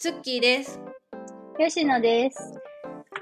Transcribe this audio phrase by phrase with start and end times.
[0.00, 0.78] ツッキーです。
[1.58, 2.38] 吉野です。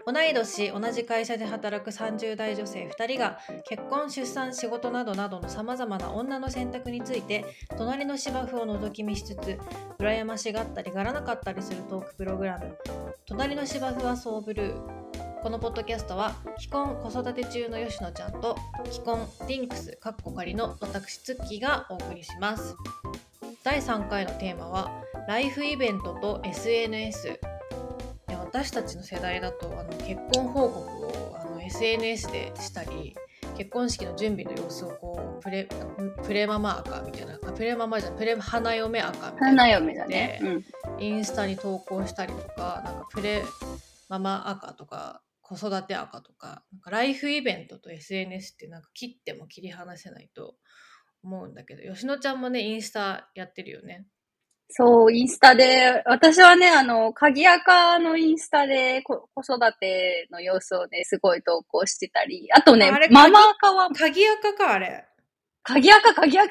[0.04, 7.46] 同い年、同じ会社で働く30代女性2人が結婚、出産、仕事などなどのさまざまな女の選択について
[7.78, 9.58] 隣の芝生を覗き見しつつ
[9.98, 12.76] 羨ましがったりがらなかったりするトークプログラム
[13.24, 15.06] 「隣の芝生はそうブルー」
[15.42, 18.54] このポッドキャストは既婚子育て中の吉野ちゃんと
[18.90, 22.76] 既婚リンクスかっこ仮の私ツッキーがお送りします
[23.66, 27.40] 第3回のテーマはライフイベントと SNS
[28.28, 33.16] 私たちの世代だとあの結婚報告をあの SNS でしたり
[33.56, 35.66] 結婚式の準備の様子をこうプレ
[36.22, 40.40] プレママ赤みたいなあプレママじゃプレ花嫁赤みたいな花嫁だね。
[40.42, 40.64] うん。
[41.00, 43.42] インスタに投稿したりとかなんかプレ
[44.08, 50.54] ママ赤とか子育て赤とかなんかライフイベントと SNS ってなんか切っても切り離せないと
[51.26, 54.06] 思うんだけど吉野ちゃんもねインスタやってるよね。
[54.68, 65.04] そう、インスタで、私はね、あの、鍵垢のインスタでこ子育ての様子をね、すごい投稿してたり、あとねあれ、ママ垢は、鍵赤かあれ。
[65.62, 66.50] 鍵垢、鍵垢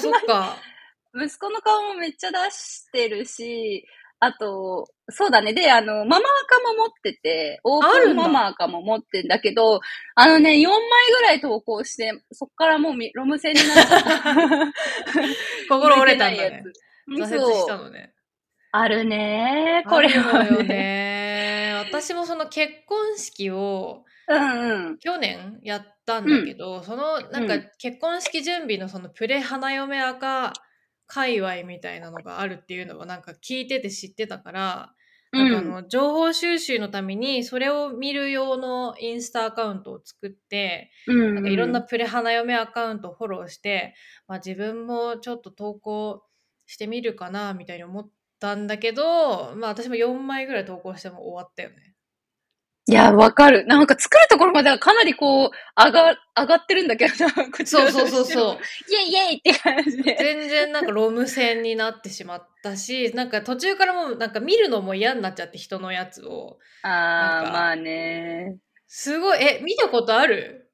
[0.00, 0.56] そっか。
[1.14, 3.86] 息子の顔もめっちゃ出してるし、
[4.18, 5.52] あと、そうだね。
[5.52, 9.80] で、あの、ママ垢も持ってて、オープンママ垢も持ってんだけど、
[10.14, 10.70] あのね、4枚
[11.12, 14.14] ぐらい投稿して、そっからもうみロム線になっちゃった。
[15.68, 16.62] 心折れたんだね。
[17.08, 17.76] 挫折した。
[17.76, 18.14] のね。
[18.72, 20.62] あるねこれあはね。
[20.64, 21.84] ね。
[21.86, 24.98] 私もその結婚式をうんうん。
[24.98, 30.52] 去年やったんだけど、そのなんかうん結婚式準備のそのプレ花嫁赤
[31.06, 34.92] 界隈みたいなのがあるっていうのをなんか聞いてて知ってたから、
[35.32, 43.94] なんかあの情報収集のためにそれを見る用のインスタアカウントを作って、うん、なんかいろんなプレ花嫁アカウントをフォローして、
[44.28, 46.22] まあ、自分もちょっと投稿
[46.66, 48.08] してみるかなみたいに思っ
[48.40, 51.95] たんだけど、まあ私も4枚ぐらい投稿しても終わったよね。
[52.88, 53.66] いや、わかる。
[53.66, 58.58] なんか作るところまではかなりこう、上が、上がってるんだけどな、こちらそうそうそうそう。
[58.92, 60.16] イェイイェイって感じで。
[60.18, 66.58] 全然なんかロム線になってしまったし、なんか途中からもうなんか見るのも嫌になっちゃって人のやつを。
[66.82, 68.58] あなんかー、まあね。
[68.86, 70.70] すごい、え、見たことある？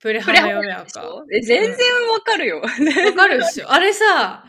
[0.00, 0.84] プレプレ花嫁赤。
[0.84, 1.24] でしょ？
[1.32, 2.60] え全然わかるよ。
[2.60, 2.68] わ
[3.14, 3.72] かるっしょ。
[3.72, 4.44] あれさ、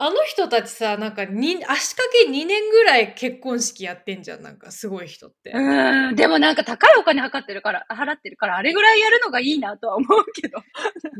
[0.00, 4.42] あの人たちさ、なんかに足掛け2年ぐらい結婚式やってんじゃん。
[4.42, 5.50] なんかすごい人って。
[5.50, 10.62] うーん、でもなんか高いお金払ってるから、払ってるから、あれぐらいやるのがいいなとは思うけど。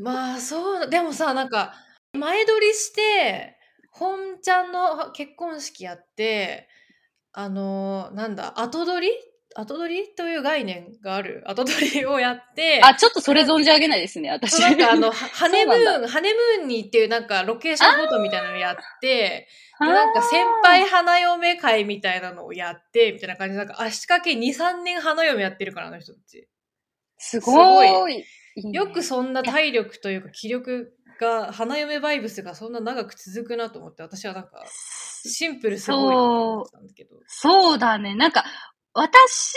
[0.01, 1.75] まあそう、でもさ、なんか
[2.13, 3.57] 前撮りして、
[3.91, 6.69] 本ちゃんの結婚式やって、
[7.33, 9.11] あのーなんだ、後撮り
[9.57, 11.43] 後撮りという概念がある？
[11.47, 14.61] 後撮りをやって、あ、ちょっとそれ存じ上げないですね、私。
[14.61, 19.49] なんかあの、は ハネムーン、ハネムーンにっていうなんかロケーションフォトみたいなのやって、
[19.81, 26.49] でなんか先輩花嫁会みたいなのをやって、みたいな感じで、なんか足掛け2、3年花嫁やってるから、あの人たち。
[27.19, 28.19] すごい。
[28.57, 34.65] いいねよくそんな体力というか気力が、花嫁バイブスがそんな長く続くなと思って、私はなんか、
[35.25, 37.17] シンプルすごいなと思ってたんだけど。
[37.27, 38.15] そうだね。
[38.15, 38.45] なんか、
[38.99, 39.55] 私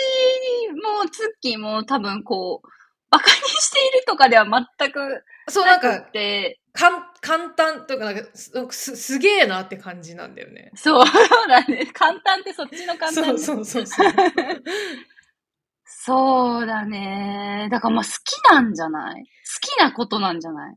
[1.03, 2.68] もツッキーも多分こう、
[3.09, 10.72] バカにしているとかでは全くそう、なんかなく、て、かん簡単というか、なんかす、すすげえなって感じなんだよね。
[10.75, 11.85] そう、そうだね。
[11.94, 14.13] 簡単ってそっちの簡単そうそうそうそう。
[15.85, 17.68] そうだね。
[17.72, 19.23] だからまあ好きなんじゃない？
[19.23, 19.28] 好
[19.62, 20.75] きなことなんじゃない？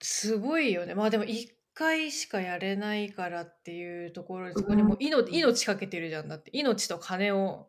[0.00, 0.94] すごいよね。
[0.94, 6.50] まあでも一回しかやれないからっていうところで、そこにもう命,、命かけてるじゃんだって。
[6.54, 7.68] 命と金を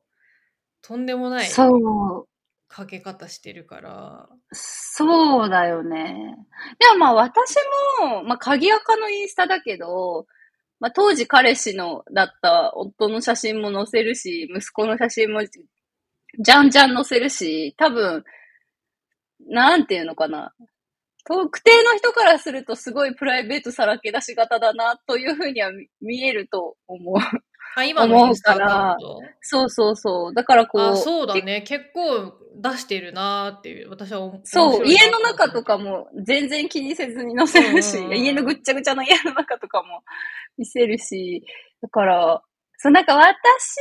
[0.82, 2.28] とんでもないそう。
[2.68, 4.30] かけ方してるから。
[4.52, 6.36] そうだよね。
[6.80, 7.56] でもまあ私
[8.02, 10.28] も、まあ鍵垢のインスタだけど、
[10.80, 18.24] まあ当時彼氏のだった夫の写真も載せるし、息子の写真もじゃんじゃん載せるし、多分、
[19.48, 20.54] なんていうのかな。
[21.26, 27.16] 特定の人からするとすごいプライベートさらけ出し型だなというふうには見見えると思う。
[27.78, 30.34] あ、今のインスタアカウントそうそうそう。
[30.34, 30.82] だからこう。
[30.82, 31.62] あ、そうだね。
[31.62, 40.04] 結構出してるなーっていう、私は思そう、面白いな家の中とかも全然気にせずに載せるし、うん家のぐっちゃぐちゃの家の中とかも
[40.58, 41.44] 見せるし、
[41.82, 42.42] だから、
[42.78, 43.78] そう、なんか私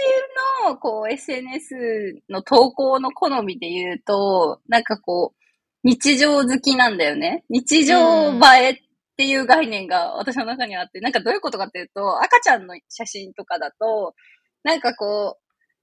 [0.67, 5.44] の、こう、SNS の投稿の好みで言うと、なんかこう、
[5.85, 7.45] 日常好きなんだよね。
[7.51, 8.77] 日常映えっ
[9.17, 14.15] ていう概念が私の中にあって、なんかどういうことかっていうと、赤ちゃんの写真とかだと、
[14.65, 15.43] なんかこう、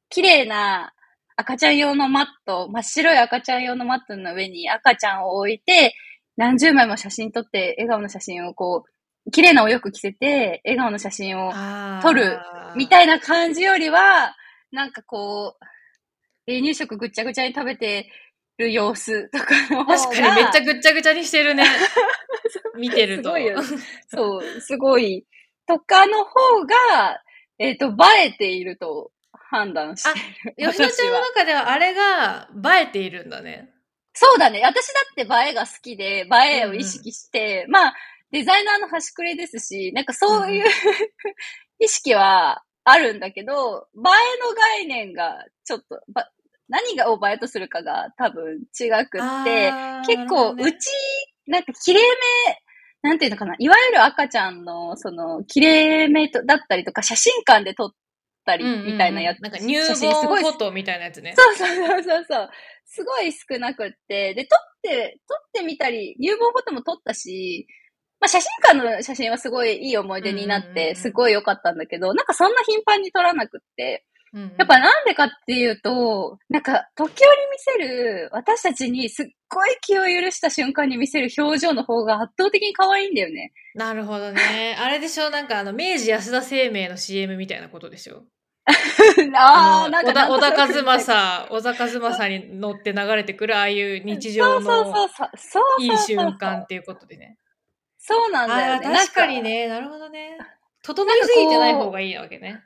[0.09, 0.91] 綺麗な
[1.35, 5.93] 赤ちゃん用のマット、真っ白い赤ちゃん用のマットの上に赤ちゃんを置いて、
[6.35, 8.83] 何十枚も写真撮って、笑顔の写真をこ
[9.27, 11.51] う、綺麗なお洋服着せて、笑顔の写真を
[12.01, 12.39] 撮る
[12.75, 14.35] みたいな感じよりは、
[14.71, 18.09] なんかこう、離乳食ぐっちゃぐちゃに食べて
[18.61, 19.85] る様子とかの。
[19.85, 21.65] 確かにめっちゃぐっちゃぐちゃにしてるね。
[22.77, 23.29] 見てると。
[23.29, 23.67] すごいよね
[24.07, 25.25] そう、すごい。
[25.67, 27.21] とかの方が、
[27.59, 29.11] えっ、と、映えていると
[29.49, 30.19] 判断して
[30.49, 30.71] る。
[30.71, 32.49] 吉田ちゃんの中ではあれが
[32.79, 33.69] 映えているんだね。
[34.13, 34.61] そうだね。
[34.63, 37.93] 私だって映えが好きで、映えを意識して、まあ、
[38.31, 40.65] デザイナーの端くれですし、なんかそういう、
[41.79, 46.29] 意識はあるんだけど、映えの概念がちょっと、ば
[46.71, 49.71] 何がを映えとするかが多分違くって、
[50.07, 50.87] 結構、うち、
[51.47, 52.09] なんか、綺麗め、
[53.01, 57.91] なんていうのかな、いわゆる赤ちゃんの、その、綺麗めとだったりとか、写真館で撮っ
[58.45, 61.35] たり、みたいなやつ、なんか入写真すごい門フォトみたいなやつね。
[61.37, 62.49] そうそうそうそうそう。
[62.85, 67.67] すごい少なくって、で、撮って、撮ってみたり、入門フォトも撮ったし、
[68.21, 70.95] まあ、写真館の写真はすごいいい思い出になって、うんうんうんうん。
[70.95, 77.11] すごい良かったんだけど、なんかそんな頻繁に撮らなくって、うんうんやっぱなんでかっていうと、なんか時折
[77.51, 83.51] 見せる、私たちにすっごい気を許した瞬間に見せる表情の方が圧倒的に可愛いんだよね。
[83.75, 84.75] なるほどね。
[84.79, 85.29] あれでしょ？
[85.29, 88.23] なんかあの、明治安田生命の CM みたいなことでしょ？
[89.35, 95.07] ああ、のなんか小田和正、小田和正に乗って流れてくるああいう日常の
[95.79, 97.37] いい瞬間っていうことでね。
[97.97, 98.95] そうなんだよね。
[98.97, 99.67] 確かにね。
[99.67, 100.37] なるほどね。
[100.83, 102.63] 整いすぎてない方がいいわけね。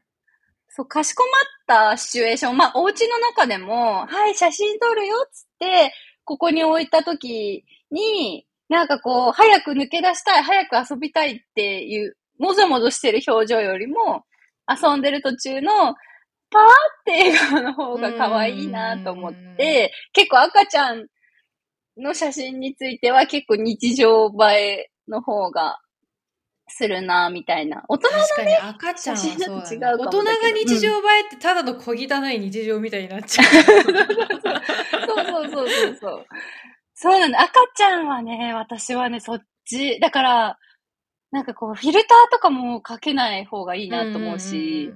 [0.75, 1.23] そう、かしこ
[1.67, 2.57] まったシチュエーション。
[2.57, 5.93] まあ、お家の中でも、はい、写真撮るよっつって、
[6.25, 14.25] ここに置いた時に、なんかこう、早く抜け出したい、早く遊びたいっていう、もぞもぞしてる表情よりも、
[14.67, 15.95] 遊んでる途中の、
[16.49, 16.67] パーっ
[17.05, 21.07] て笑顔の方が可愛いなと思って、結構赤ちゃん
[21.95, 25.79] の写真については結構日常映えの方が
[26.67, 27.83] するな、みたいな。
[27.87, 29.29] 大人確かに赤ちゃんはそ
[29.75, 30.31] うだ、ね、大人が
[30.65, 33.45] 日常映えってただの小汚い日常みたいになっちゃう。
[33.45, 36.25] そうそうそうそうそう。
[36.95, 37.41] そうなんだ。
[37.41, 39.99] 赤ちゃんはね、私はね、そっち。
[39.99, 40.57] だから、
[41.31, 44.93] なんかこう、フィルターとかもかけない方がいいなと思うし、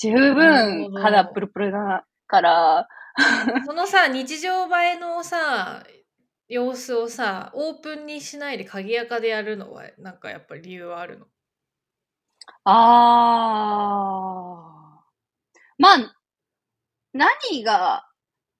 [0.00, 2.88] 十分肌プルプルだから、
[3.66, 5.84] そのさ、日常映えのさ、
[6.52, 11.26] 様子をさ、オープンにしないで鍵垢でやるのは、なんかやっぱり理由はあるの？
[12.64, 15.02] あー。
[15.78, 16.16] まあ、
[17.14, 18.06] 何が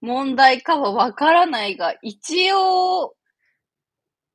[0.01, 3.15] 問題かはわからないが、一応、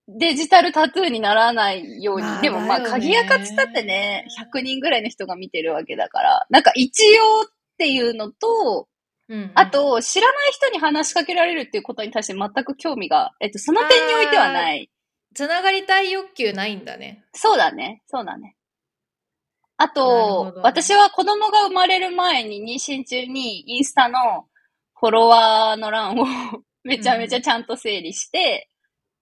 [0.07, 2.23] デジタルタトゥーにならないように。
[2.23, 4.25] まあでもまあ、鍵垢つったってね、
[4.55, 7.45] 100人ぐらいの人が見てるわけだから、なんか一応っ
[7.77, 8.87] ていうのと、
[9.29, 14.89] うんうんあ、と、知らない人に話しかけられるっていうことに対して全く興味が、えっと、その点においてはない。
[15.35, 17.25] つながりたい欲求ないんだね。
[17.33, 18.01] そうだね。
[18.07, 18.55] そうだね。
[19.77, 24.47] あとど、私は子供が生まれる前に妊娠中にインスタの
[24.95, 26.25] フォロワーの欄を
[26.83, 28.69] めちゃめちゃちゃんと整理して、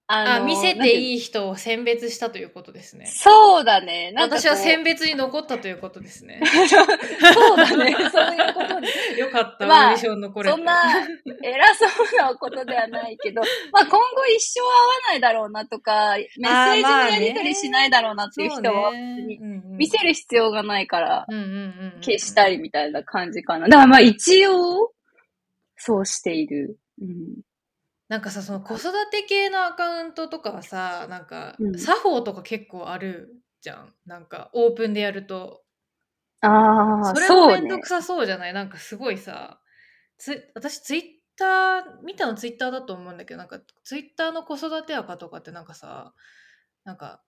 [0.07, 3.07] あ、の見せていいい人を選別したということですね。
[3.07, 4.13] そうだね。
[4.15, 6.41] 私は選別に残ったということですね。
[6.67, 7.95] そうだね。
[8.11, 8.85] そういうことで。
[9.17, 10.55] よかった、まあオーディション残れて。
[10.55, 10.81] そんな
[11.41, 13.41] 偉そうなことではないけど、
[13.71, 14.69] まあ今後一生会わ
[15.09, 21.25] ないだろうなとか、メッセージのやり取りしないだろうなっていう人は、見せる必要がないから、
[22.01, 23.67] 消したりみたいな感じかな。
[23.67, 24.91] だからまあ一応、
[25.77, 26.77] そうしている。
[27.01, 27.41] うん、
[28.15, 33.93] なんかさ、その子育て系のアカウントとかはさ、なんか、うん作法とか結構あるじゃん。
[34.05, 35.63] なんか、オープンでやると。
[36.39, 37.87] ああ、それもそうねめんどく。
[37.89, 38.53] さそうじゃない？
[38.53, 39.59] なんかすごいさ、
[40.17, 41.03] つ私ツイッ
[41.37, 46.13] ター、見たのツイッターだと思うんだけど、なんかツイッターの子育てアカとかってなんかさ、
[46.85, 47.21] なんか、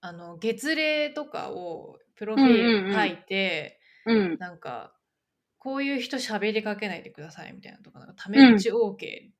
[0.00, 4.36] あの、月齢とかをプロフィうんうんうんール書いて、うん。
[4.38, 4.94] なんか、
[5.58, 8.96] こういう人喋りかけないでくださいみたいなとか、なんかタメ口 OK、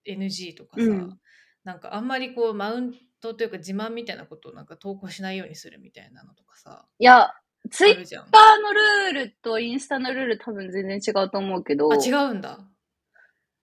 [0.07, 1.19] NG とかさ、うん
[1.65, 7.31] なんかあんまりこうマウントというか自慢みたいなことをなんか投稿しないようにするみたいなのとかさ、いや、
[7.71, 7.95] ツイッ。
[7.95, 8.23] ター
[8.63, 11.93] のルールとインスタのルール多分全然違うと思うけど。
[11.93, 12.59] あ、違うんだ。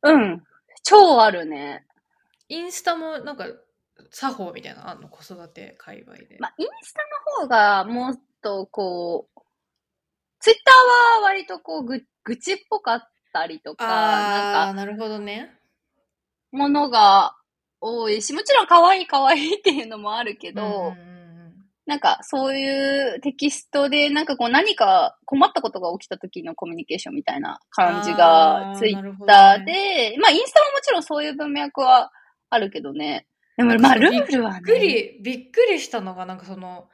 [0.03, 0.43] うん。
[0.83, 1.87] 超あるね。
[2.47, 3.47] インスタもなんか
[4.11, 5.09] 作法みたいなのあんの？
[5.09, 6.37] 子育て界隈で。
[6.39, 7.01] まあ、インスタ
[7.41, 9.41] の方がもっとこう、
[10.45, 13.01] ツイッターは割とこうぐ、愚痴っぽかっ
[13.33, 15.49] たりとか、なんか、なるほどね。
[16.51, 17.35] ものが
[17.81, 21.15] 多いし、もちろん可愛い可愛いっていうのもあるけど、うん
[21.87, 28.17] なんかそういうテキストでなんかこう何か困ったことが起きた時のコミュニケーションみたいな感じあー
[28.73, 32.11] がツイッなるほどターねで、まあインスタももちろんそういう文脈は
[32.49, 33.27] あるけどね。
[33.55, 34.61] でもまあルールはね。
[34.65, 36.87] びっくり、びっくりしたのが、なんかその、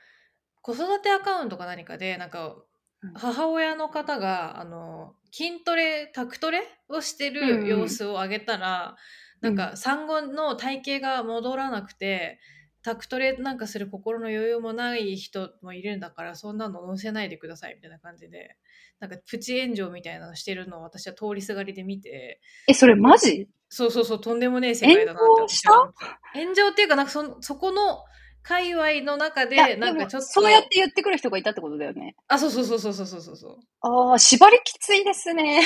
[0.61, 2.55] 子育てアカウントか何かで、なんか、
[3.03, 3.13] うん。
[3.13, 8.95] 母親の方があの筋トレタクトレをしてる様子を上げたら、
[9.41, 9.55] うん。
[9.55, 12.39] なんか産後の体型が戻らなくて
[12.83, 18.55] タクトレなんかする心の余裕もない人もいるんだからそんなの載せないでくださいみたいな感じで
[18.99, 22.39] なんかプチ炎上みたいなのしてるのを私は通りすがりで見て。
[22.67, 23.47] え、それマジ？
[23.67, 26.39] そうそうそうとんでもねえ世界だなって思った。
[26.39, 28.03] 炎上っていうかなんかそそこの
[28.43, 30.27] 界隈の中で、なんかちょっと。
[30.27, 32.15] そうやって言ってくる人がいたってことだよね。
[32.27, 33.57] あ、そうそうそうそうそうそうそう。
[33.81, 35.61] ああ、縛りきついですね。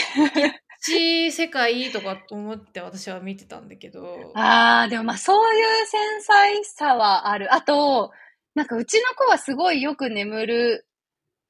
[0.81, 4.31] ち世界とかと思って私は見てたんだけど。
[4.35, 7.53] ああ、でもまあそういう繊細さはある。
[7.53, 8.11] あと、
[8.53, 10.87] なんかうちの子はすごいよく眠る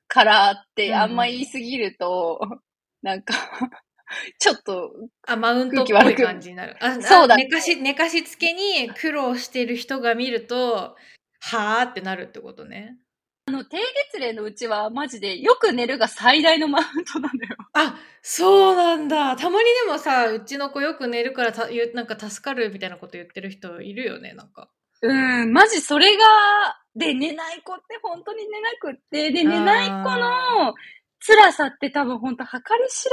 [0.08, 2.60] からってあんま言いすぎると、うん、
[3.02, 3.34] なんか
[4.40, 4.92] ちょっと。
[5.28, 6.78] あ、マウントっぽい感じになる。
[6.80, 10.96] あそうだ、ね、寝かし、寝かしつけに苦労してる人が見ると、
[11.46, 12.98] はあってなるってことね。
[13.48, 13.78] あの、低
[14.12, 17.56] 月齢のうちはマジでよく寝るが最大のマウントなのよ。
[17.74, 19.36] あそうなんだ。
[19.36, 24.70] たまにでもさうちの子よく寝るからたゆなんか助かるみたいなこと言ってる人いるよねなんか。
[25.02, 26.24] うん、マジそれが、
[26.96, 30.74] で、寝ない子って本当に寝なくって、で、寝ない子の
[31.20, 33.12] 辛さって多分本当計り知れ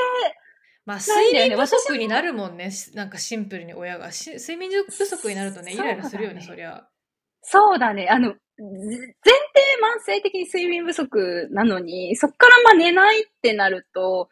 [0.87, 2.71] まあ睡眠不足になるもんね。
[2.71, 4.11] しなんかシンプルに親が。
[4.11, 6.89] し睡眠不足になるとねイライラするよねそりゃ
[7.43, 8.09] そうだね。
[8.09, 9.13] あの、ぜ前提
[9.83, 14.29] 慢性的に睡眠不足なのに、そっからまあ寝ないってなると、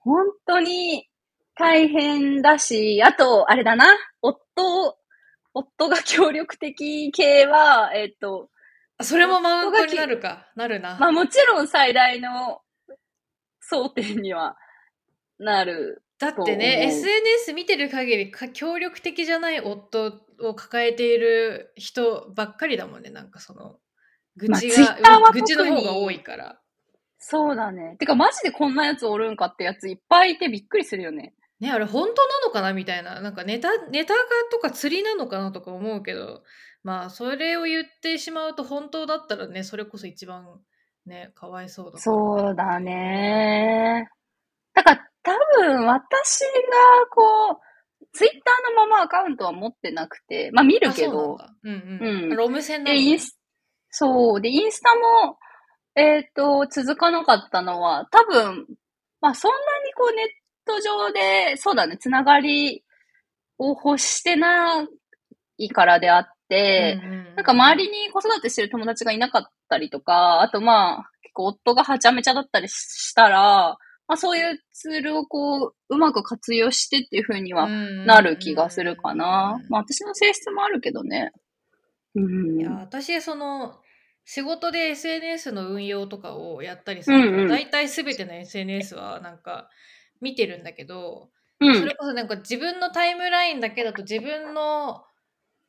[0.00, 1.08] 本当に
[1.54, 3.86] 大変だし、あと、あれだな、
[4.22, 4.98] 夫、
[5.54, 8.50] 夫が協力的系は、えっと、
[8.98, 12.62] あそれもマウントになるかなるな、まあもちろん最大の
[13.70, 14.56] 争点には
[15.38, 16.02] なる。
[16.18, 23.76] だってね SNS 見てる限りか協力的じゃない夫を抱えている人ばっかりだもんねなんかその
[24.36, 26.60] 愚まあ痴が、特に愚痴の方が多いから
[27.18, 27.96] そうだね。
[27.98, 31.34] てかマジでこんなやつおるんかってやついっぱいいてびっくりするよね。
[31.58, 34.20] ねあれ本当なのかなみたいななんかネタネタが
[34.52, 36.42] とか釣りなのかなとか思うけど
[36.84, 40.60] まあそれを言ってしまうと本当だったらねそれこそ一番
[41.06, 44.08] ねかわいそうだそうだね。
[44.74, 46.46] だから多分私が
[47.10, 52.36] こう、ツイッターのままアカウントは持ってなくて、まあ見るけど、ううんうん、うん。
[52.36, 52.92] ロム線の
[53.90, 55.36] そう、で、インスタも、
[55.96, 58.66] えっ、と、続かなかったのは、多分、
[59.20, 60.26] まあそんなにこうネッ
[60.64, 62.84] ト上で、そうだね、つながり
[63.58, 64.86] を欲してな
[65.58, 67.34] いからであって、うんうんうん。
[67.34, 73.76] なんか周りに子育てしてる友達がいなかったりとか、あとまあ、結構夫がはちゃめちゃだったりしたら、
[74.08, 79.60] まあそういうツールをこう、うまく活用してっていう風にはなる気がするかな。
[79.68, 81.32] まあ私の性質もあるけどね。
[82.14, 82.60] うん。
[82.60, 83.80] いや私その
[84.24, 89.70] 仕事で SNS の運用とかをやったりするから、うんうん大体全ての SNS はなんか
[90.20, 95.04] 見てるんだけど、うんそれこそなんか自分のタイムラインだけだと自分の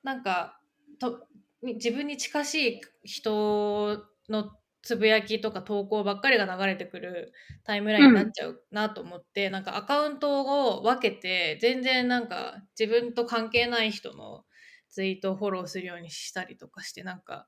[0.03, 0.59] なんか
[0.99, 1.27] と
[1.63, 4.51] に自分に近しい人の
[4.87, 7.33] つぶやきとか投稿ばっかりが流れてくる
[7.65, 10.41] タイムラインになっちゃうなと思って、なんかアカウント
[10.77, 14.45] を分けて全然なんか自分と関係ない人の
[14.89, 17.47] ツイートをフォローするようにしたりとかしてなんか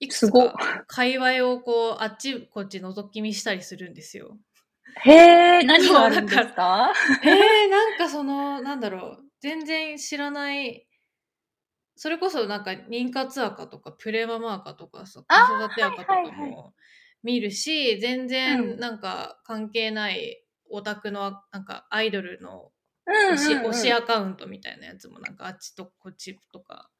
[0.00, 0.52] いくつすごっ。
[0.52, 4.36] か界隈をこうあっちこっち覗き見したりするんですよ。
[5.04, 5.12] へ
[5.60, 6.92] え、何があるんですか？
[7.22, 10.88] えー、なんかそのなんだろう全然知らない
[12.02, 16.50] それこそなんか妊活赤とかプレママ赤とかさ子育て赤とかはいはい。
[16.52, 16.74] はも
[17.22, 18.80] 見るし、全う然ん。
[18.80, 22.72] なんか関係ないオタクのなんかアイドルの
[23.06, 23.68] うん推し,、うんうん。
[23.68, 26.90] 推しアカウントみたいなやつもなんかあっちとこっちとか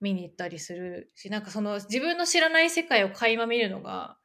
[0.00, 4.18] 見に行ったりするしなんかその自分の知らない世界を垣間見るのが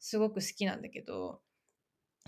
[0.00, 1.40] すごく好きなんだけど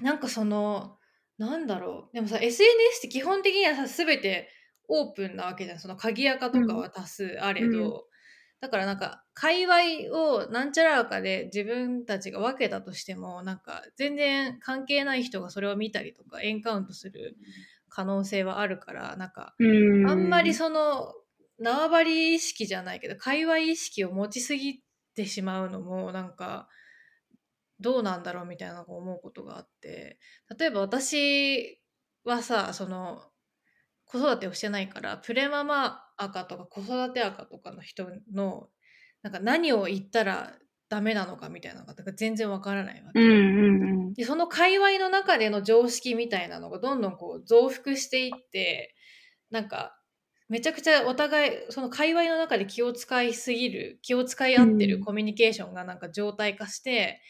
[0.01, 0.99] なんかその
[1.39, 2.15] なんだろう。
[2.15, 4.49] でもさ SNS って基本的にはさ全て
[4.89, 5.79] オープンなわけじゃん。
[5.79, 7.93] その鍵垢とかは多数あれど、うん。
[8.61, 17.37] だからなんか界隈をなんちゃら赤で自分たちが分けたとしてもなんか全然関係ない人がそれを見たりとかエンカウントする
[17.89, 20.07] 可能性はあるからなんかうん。
[20.07, 21.15] あんまりその
[21.59, 24.83] 縄張り意識じゃないけど界隈意識を持ちすぎ
[25.15, 26.69] てしまうのもなんか
[27.81, 30.19] どうなんだろうみたいな思うことがあって。
[30.59, 31.83] 例えば私
[32.25, 33.23] はさその
[34.15, 38.69] 子育てをしてないからプレママ赤とか子育て赤とかの人の
[39.23, 40.53] なんか何を言ったら
[40.89, 43.21] ダメなのかみたいなのが全然わからないわけ。
[43.21, 44.13] うんうんうん。
[44.15, 48.95] でその界隈の中での常識みたいなのがどんどんこう増幅していって
[49.51, 49.99] なんか
[50.49, 57.21] めちゃくちゃお互いその界隈の中で気を使いすぎる気を使い合ってうんるコミュニケーションがなんか常態化して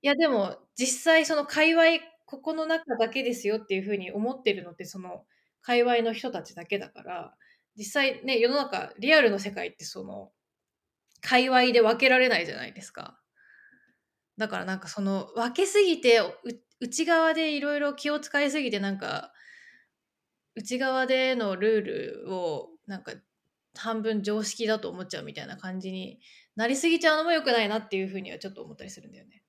[0.00, 5.26] いやでも実際その界隈ここの中だけですよっていうふうに思ってるのってその
[5.64, 7.34] 界隈の人たちだけだから
[7.76, 10.30] 実際ね世の中リアルの世界ってその
[11.20, 13.18] 界隈で分けられないじゃないですか。
[14.36, 16.32] だからなんかその分けすぎてう
[16.80, 19.32] 内側でいろいろ気を使いすぎてなんか
[20.54, 23.12] 内側でのルールをなんか
[23.76, 26.20] 半分常識だと思っちゃうみたいな感じに
[26.56, 29.42] なりすぎちゃうのも良くないなっていうふうにはちょっと思ったりするんだよね。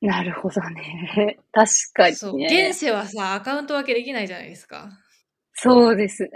[0.00, 1.38] なるほどね。
[1.52, 2.36] 確かにそう。
[2.36, 2.68] ね。
[2.68, 4.90] 現世はさ、アカウント分けできないじゃないですか。
[5.62, 6.30] そうですね。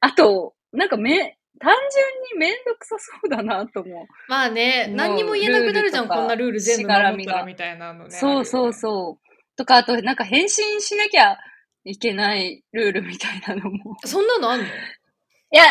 [0.00, 1.74] あと、なんかめ、単
[2.30, 4.06] 純にめんどくさそうだなと思う。
[4.28, 8.10] まあね、何にも言えなくなるじゃん、こんなルール全部守ったらみたいなのね。
[8.10, 9.56] そうそうそう。
[9.56, 11.38] とか、あと、なんか返信しなきゃ
[11.84, 13.96] いけないルールみたいなのも。
[14.04, 14.66] そんなのあんの？
[14.66, 14.68] い
[15.52, 15.64] や、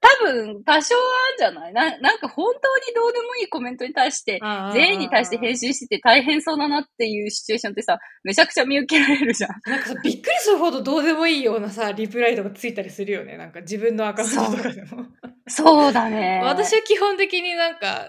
[0.00, 1.72] 多分、多少はあるんじゃない？
[1.72, 4.40] ななんか本当にどうでもいいコメントに対して、
[4.72, 9.50] 全員に対して返信してて大変そうだなっていうシチュエーションってさ、めちゃくちゃ見受けられるじゃん。
[9.66, 13.36] なんかさ、びっくりするほどどうでもいいようなさ、リプライとかついたりするよね。
[13.36, 15.06] なんか自分のアカウントとかでも。
[15.48, 16.40] そうだね。
[16.46, 18.08] 私は基本的になんか、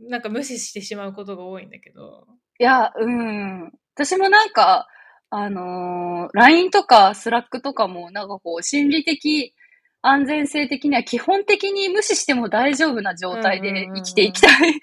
[0.00, 2.26] なんか無視してしまうことが多いんだけど。
[2.58, 3.70] いや、うん。
[3.94, 4.88] 私もなんか、
[5.28, 9.54] あのー LINE とか Slack とかも、なんかこう、心理的
[10.02, 14.80] 安全性的には基本的に無視しても大丈夫な状態で生きていきたい。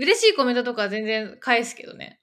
[0.00, 2.18] 嬉しいコメントとかは全然返すけどね。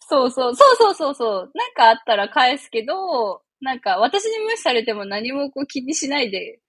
[0.00, 1.50] そうそう、そうそうそうそう。
[1.54, 6.60] なんかあったら返すけど、なんか私に無視されても何もこう気にしないで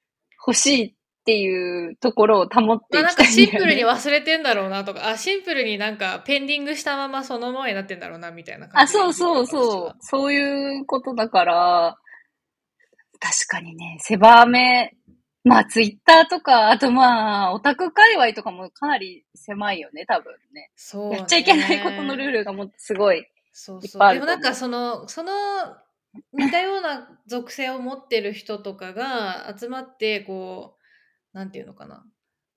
[0.46, 0.94] 欲しいっ
[1.26, 3.16] ていうところを保っていきたいんだよね。
[3.16, 9.96] かシンプルに忘れてんだろうなとか、あ、シンプルになんかペンディングしたままそのままになってんだろうなみたいな感あ、じでそうそう私そうは。
[10.00, 11.98] そういうことだから、
[13.20, 14.96] 確かにね、狭め、
[15.44, 20.72] まあツイッターとか、あとまあ、オタク界隈とかもかなり狭いよね、多分ね。
[20.76, 21.18] そう、ね。
[21.18, 23.28] やっちゃいけないことのルールがもすごい。
[23.54, 24.14] そうそう。
[24.14, 25.32] でもなんかその、その
[26.34, 30.78] 似たような属性を持ってる人とかが集まって、こ
[31.34, 32.06] う、なんていうのかな。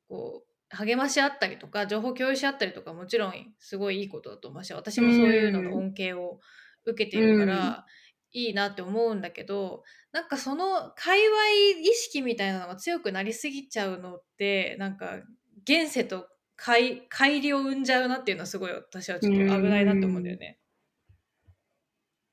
[0.09, 6.41] こう、励まし合ったりとか、情報共有し合ったりとか、もちろんすごいいいことだと思うし、私もそういうのの恩恵を
[6.85, 7.87] 受けてるから、
[8.33, 15.19] いいなって思うんだけど、なんかその界隈意識みたいなのが強くなりすぎちゃうのって、なんか
[15.65, 20.59] 現世と乖乖離を生んじゃうなっていうのはすごい私はちょっと危ないなって思うんだよね。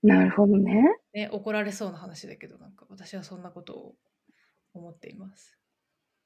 [0.04, 0.84] なるほどね。
[1.14, 3.96] ね、怒られそうな話だけど、なんか私はそんなことを
[4.74, 5.58] 思っています。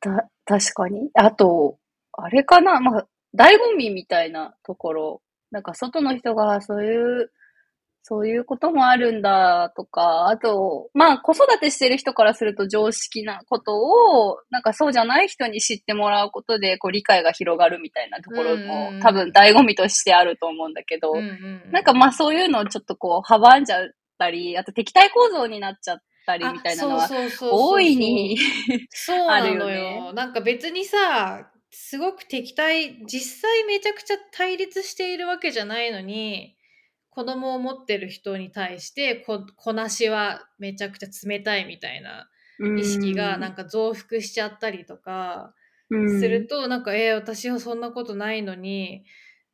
[0.02, 1.10] た、確かに。
[1.14, 1.78] あと、
[2.12, 5.22] あれかなまあ、醍醐味みたいなところ。
[5.52, 7.32] なんか外の人がそういう、
[8.02, 18.96] そういうこともあるんだとか、あと、まあ子育てしてる人からすると常識なことを、なんかそうじゃない人に知ってもらうことで、こう理解が広がるみたいなところうんうんうん。
[18.96, 21.26] も多分醍醐味としてあると思うんだけど、うんうん
[21.66, 21.72] うん。
[21.72, 27.10] なんかまあそういうのをちょっとこう阻んじゃったり、あと敵対構造になっちゃったりみたいなのは
[27.42, 28.38] 大いに
[28.90, 29.54] そうなあのよ。
[29.54, 30.14] るよね。
[30.14, 36.56] なんか別にさすごく敵対実際めちゃくちゃ対立しているわけじゃないのに
[37.20, 42.30] 子供を持ってる人に対してここなしはめちゃくちゃ冷たいみたいな
[42.78, 45.54] 意識がなんか増幅しちゃったりとか
[45.90, 46.22] うん。
[46.22, 49.04] すると、なんかえー、私はそんなことないのに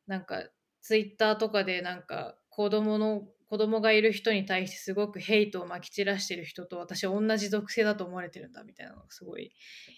[0.05, 0.43] なんか
[0.81, 9.51] ツイッターとかでなんか子供の子供がいる人に対してすごくヘイトをまき散らしてる人と私は同じ属性だと思われてるんだみたいなのがすごい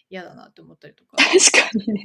[0.10, 1.16] 嫌だなって思ったりとか。
[1.24, 2.04] 確かにね。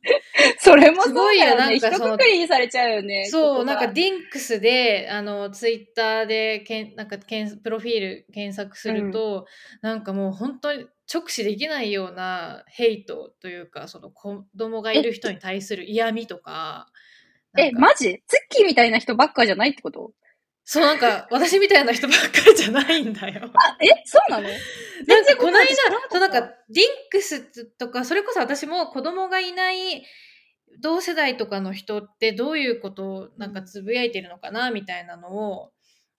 [0.58, 1.70] それもそうすごいよな。
[1.70, 3.26] んかその括りにされちゃうよね。
[3.26, 9.46] そう、なんかディンクスで、あの、ツイッターでけん、なんかけん、プロフィール検索すると、
[9.80, 16.88] なんかもう本当に直視できないようなヘイトというか、その子供がいる人に対する嫌味とか、
[17.56, 17.80] え、か。
[17.80, 18.22] マジ？
[18.26, 20.12] ツッキーみたいな人ばっかじゃないってこと？
[20.64, 23.50] そう、なんか私みたいな人ばっかりじゃないんだよ。
[23.54, 24.48] あ、え、そうなの？
[25.06, 25.66] なんかこの間
[26.10, 30.04] そうなんかディンクスとか、それこそ私も子供がいない
[30.80, 35.72] 同世代とかの人ってどういうことをなんかつぶやいてるのかなみたいなのを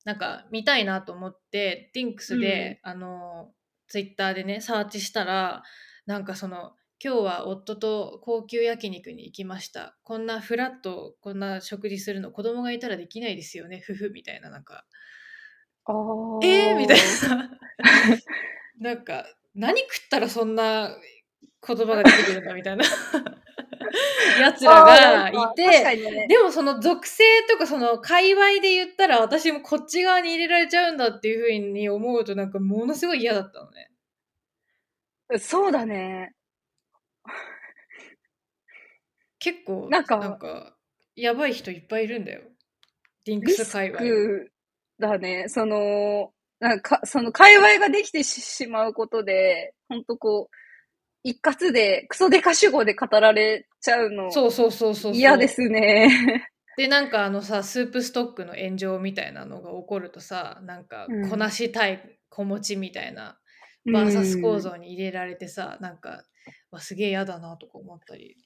[0.05, 3.51] なんか見たいなと思って、ディンクスで、あの、
[3.87, 5.63] ツイッターでね、サーチしたら、
[6.05, 9.97] なんかその、今日は夫と高級焼肉に行きました。
[10.03, 14.85] こんなフラッとこんな食事するの子供がいたらできないですよね、夫婦みたいな、なんか。
[15.85, 16.97] あーえー、みたい
[17.29, 17.51] な。
[18.79, 20.97] なんか、何食ったらそんな
[21.65, 22.85] 言葉が出てくるんだみたいな
[24.39, 26.27] やつらがいて、にね。
[26.27, 33.89] でもその属性とかその界隈で言ったら私もこっち側に入れられちゃうんだっていうふうに思うとなんかものすごい嫌だったのね。
[35.39, 36.35] そうだね。
[39.39, 40.75] 結構、なんかなんか
[41.15, 42.41] やばい人いっぱいいるんだよ。
[43.25, 43.99] リンクリスス界隈。
[43.99, 44.51] ク
[44.99, 45.45] だね。
[45.47, 50.55] その、なんか、その界隈ができてしまうことで、ほんとこう、
[51.23, 55.13] 一括で、クソデカ主語で語られちゃうの、そうそうそうそう。
[55.13, 56.49] 嫌ですね。
[56.77, 63.37] でなんかあのさスープストックの炎上みたいなのが起こるとさなんかうんこなしたい子持ちみたいな
[63.91, 66.23] バーサス構造に入れられてさ、なんか
[66.71, 68.37] わすげえ嫌だなとか思ったり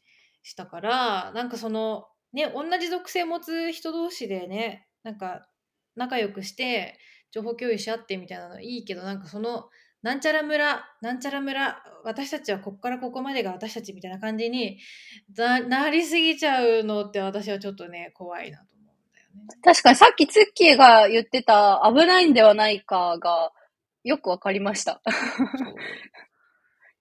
[0.44, 5.48] したからなんかそのね同じ属性持つ人同士でねなんか
[5.96, 6.98] 仲良くして
[7.32, 9.70] 情報共有し合ってみたいなのいいけどなんかその
[10.02, 14.80] なんちゃら村なんちゃら村私たちはこっからここまでが私たちみたいな感じに
[15.36, 19.62] ななりすぎちゃうのって私はちょっとね怖いなと思うんだよね。
[19.62, 23.52] 確かにさっきツッキーが言ってた危ないんではないかが
[24.10, 25.02] よくわかりました。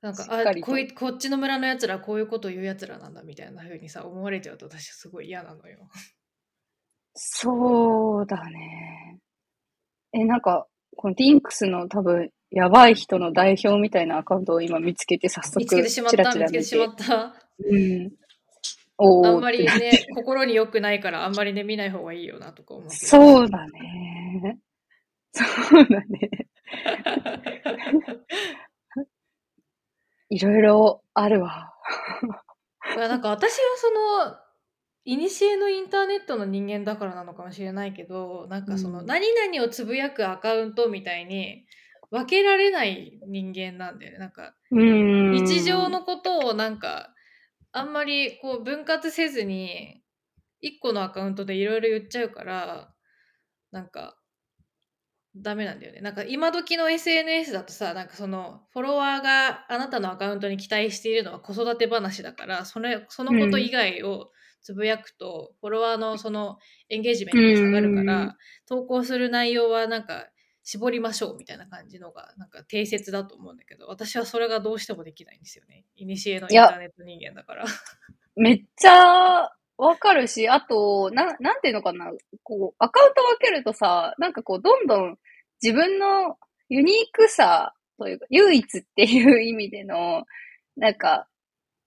[0.01, 5.89] なんかあこいこっちの村のやつらこういうこと言うやつらなんだみたいな風にさ思われちゃうと私すごい嫌なのよ。
[7.15, 9.19] そうだね。
[10.13, 17.35] え、なんか、このディンクスの多分、やばい人の代表みたいなアカウントを今見つけて早速、見つけてしまっチラたチラ見つけてしまった。
[17.59, 18.13] うん。
[18.99, 22.91] おーあんまりね心に良くないからあんまりね見ない方がいいよなとか思う。
[22.91, 24.59] そうだね。
[25.33, 25.45] そ
[25.81, 26.49] うだね。
[30.31, 31.73] いろいろあるわ。
[32.97, 34.37] いやなんか私はその
[35.05, 41.65] いにしえのインターネットの人間だからなのかもしれないけどなんかその、うん何々をつぶやくアカウントみたいに
[42.11, 45.33] 分けられない人間なんだよねなんかうん。
[45.33, 47.15] 日常のことをなんか
[47.73, 50.03] あんまりこう分割せずに
[50.63, 52.93] 1個のアカウントでいろいろ言っちゃうから
[53.71, 54.18] なんか
[55.43, 68.35] ダメなんだよねなんか今時の SNS だとさなんかそのフォロワーがあなたのアカウントに期待しているのは子育て話だからそれそのこと以外をつぶやくと、フォロワーのそのエンゲージメントが下がるから、うん
[68.67, 70.27] 投稿する内容はなんか
[70.63, 75.87] 絞りましょうみたいな感じのがなんか定説だと思うんだけど私はそれがどうしてもできないんですよね。
[75.97, 77.65] いにしえのインターネット人間だから。
[78.37, 82.11] めっちゃわかるし、あと、な、なんていうのかな、
[82.43, 85.17] こう、アカウント分けるとさ、なんかこう、どんどん
[85.63, 86.37] 自分の
[86.69, 90.25] ユニークさというか、唯一っていう意味での、
[90.77, 91.29] なんか、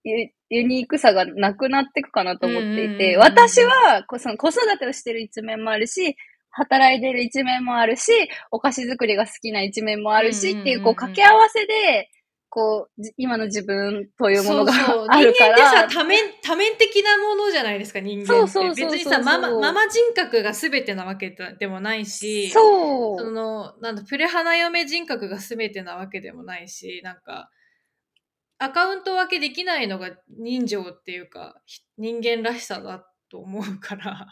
[0.04, 6.16] ユユニークさがなくなっていくかなと思っていて、うん私はこその子育てをしてる一面もあるし、
[6.50, 8.12] 働いてる一面もあるし、
[8.52, 12.10] お菓子作りが好きな一面もあるしっていう、こう、掛け合わせで、
[12.52, 15.08] こう、じ今の自分というものがそうそう。
[15.10, 15.56] あるから。
[15.56, 18.28] 人間ってさ多面多面的なものじゃないですか人間って。
[18.28, 23.20] そうそうそう別にさママママ人格が全てなわけでもないしそう。
[23.20, 27.50] そのなんだプレ花嫁人格が全てなわけでもないしなんか
[28.60, 34.28] アカウント分けできないのが人情っていうかひ人間らしさだと思うから。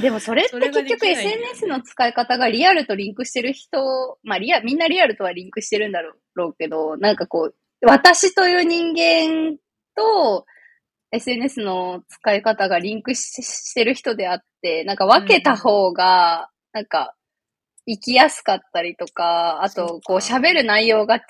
[0.00, 9.56] でもそれって結局 SNS の使い方がリアルとリンクしてる人、まあリア、みんなリアルとはリンクしてるんだろうけど、なんかこう、私という人間
[9.96, 10.46] と
[11.14, 17.14] SNS の使い方がリンクししてる人であって、なんか分けた方が、なんか、
[17.86, 21.20] 生きやすかったりとか、あと、こう喋る内容が違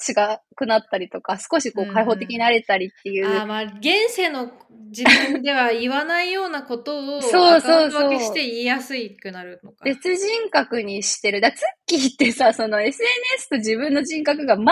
[0.55, 4.53] くなったりとか、少しこうんううん開放的になれたりっていう、あーまあ現世の
[4.91, 9.85] 自分では言わないようなことをそうそうそうして言いやすくなるのか。
[9.85, 11.41] 別人格にしてる。
[11.41, 14.71] だツッキーってさ、その SNS と自分の人格が全く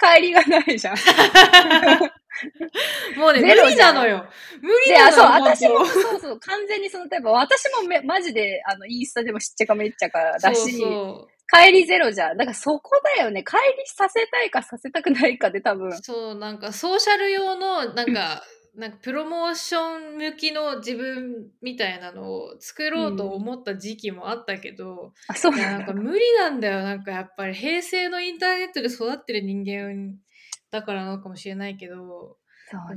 [0.00, 0.96] 乖離がないじゃん。
[3.18, 4.24] もうね、無理なんのよ。
[4.62, 5.22] 無理なのよ。
[5.44, 7.28] 私も、本そうそう、完全にそのタイプ。
[7.28, 12.36] 私もめ、マジで、あの、インスタでもしっちゃかめっちゃか当だし、そうそ帰りゼロじゃん。
[12.36, 13.42] だからそこだよね。
[13.42, 15.92] 帰りさせたいかさせたくないかで多分う。。
[16.00, 26.82] そう、なんかソーシャル用の、なんか、なんかプロモーション向きの自分みたいなのを作ろうと思った時期もあったけど、あ、そうなんか無理なんだよ。
[26.82, 30.16] なんかやっぱり平成のインターネットで育ってる人間
[30.70, 32.38] だからなのかもしれないけど、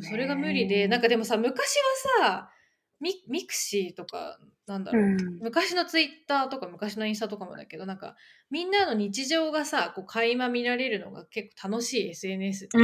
[0.02, 1.76] それが無理で、なんかでもさ、昔
[2.22, 2.53] はさ、
[3.00, 5.44] ミミクシーとか、なんだろう、うん。
[5.44, 8.16] 昔のツイッターとか昔のインスタとかもだけどなんか
[8.50, 12.78] みんなの日常がさこう垣間見られるのが結構楽しい SNS ってう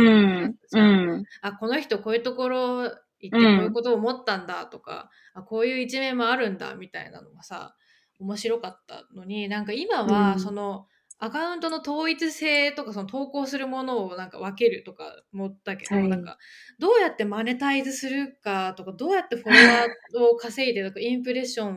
[0.48, 0.56] ん。
[0.74, 0.82] う
[1.18, 1.26] ん。
[1.42, 2.84] あこの人こういうところ
[3.20, 3.64] 行ってこうん。
[3.64, 7.76] ういうことを思ったんだとか、あこういう一面もあるんだみたいなのがさ
[8.20, 10.50] 面白かったのになんか今はうん。
[10.50, 10.88] その、
[11.22, 16.08] アカウントの統一性とかその投稿するものをなんか分けるとか思ったけど、はい。
[16.08, 16.38] なんか
[16.80, 21.76] どうやってマネタイズするかとかどうやってフォロワーを稼いでとかインプレッションを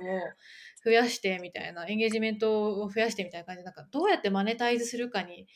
[0.84, 5.48] 増やしてみたいなエンゲージメントを増やしてみたいな感じでなんかどうやってマネタイズするかに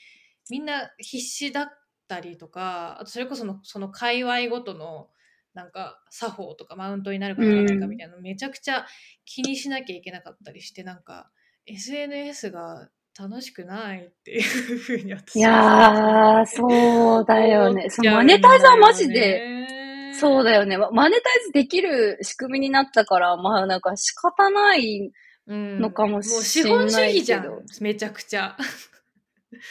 [0.51, 1.69] みんな必死だっ
[2.09, 5.09] たりとかあとそれこそのその界隈ごとの
[5.55, 8.85] なんか作法とかマウントになるかならないかみたいなのめちゃくちゃ
[9.25, 11.31] 気にしなきゃいけなかったりしてなんか
[11.67, 12.89] SNS が
[13.19, 17.89] 楽しくないっていうふうに私いやー、そうだよね。
[17.89, 20.77] そのマネタイズはマジで、そうだよね。
[20.77, 25.13] マネタイズできる仕組みになったから、まあなんか仕方ない
[25.47, 26.83] うんのかもしもう資れないけど。
[26.83, 28.57] 本主義じゃんめちゃくちゃ。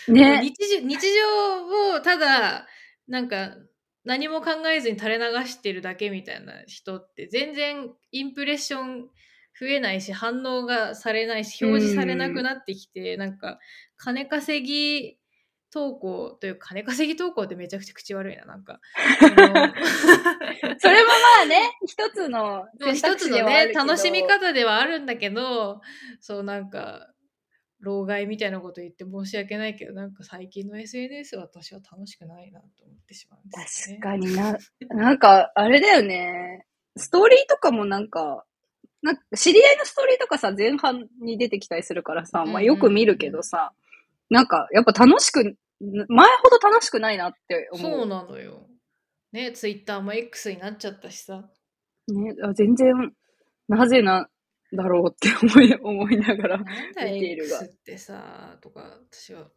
[0.08, 0.42] ね。
[0.42, 2.66] 日常日常をただ
[3.08, 3.56] なんか
[4.06, 9.10] 何も考えずに垂れ流してるだけみたいな人って全然インプレッション
[9.60, 13.60] 増えないし反応がされないし表示されなくなってきて、なんか
[13.98, 15.18] 金稼ぎ
[15.72, 18.80] 投稿というか金稼ぎ投稿ってめちゃくちゃ口悪いななんか
[19.20, 19.74] それもま
[21.44, 25.82] あね、一つの選一つのね楽しみ方ではあるんだけど
[26.20, 27.10] そうなんか
[27.80, 34.02] 老害みたいなこと言って申し訳ないけどなんか最近の SNS は私は楽しくないなと思ってしまうんですよね。
[34.02, 34.58] 確かにな、
[34.90, 36.66] なんか、あれだよね。
[36.98, 38.46] ストーリーとかもなんか、
[39.06, 43.72] なんか知り合いのストーリーとかさ、前半に出てきたりするからさ、まあよく見るけどさ、
[44.32, 47.92] なんか、やっぱ楽しく、前ほど楽しくないなって思う。
[48.00, 48.68] そうなのよ。
[49.32, 51.48] ね、ツイッターも X になっちゃったしさ。
[52.08, 53.14] ね、あ全然、
[53.68, 54.28] なぜな、
[54.74, 56.58] だろうって思い、 思いながら。
[56.58, 56.66] 見
[56.96, 59.52] ているが X ってさ、とか私は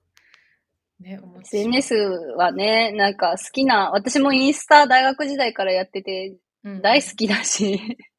[1.00, 1.94] ね、SNS
[2.36, 8.17] はね、なんか好きな、私もインスタ大学時代からやってて、うん大好きだし、あ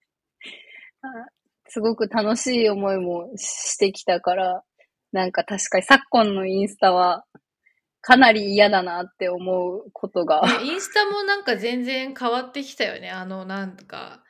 [1.68, 4.64] すごく楽しい思いもしてきたから、
[5.12, 7.26] なんか確かに昨今のインスタは
[8.02, 10.42] かなり嫌だなって思うことが。
[10.42, 13.10] ねインスタもなんか全然変わってきたよね。
[13.10, 14.24] あの、なんか、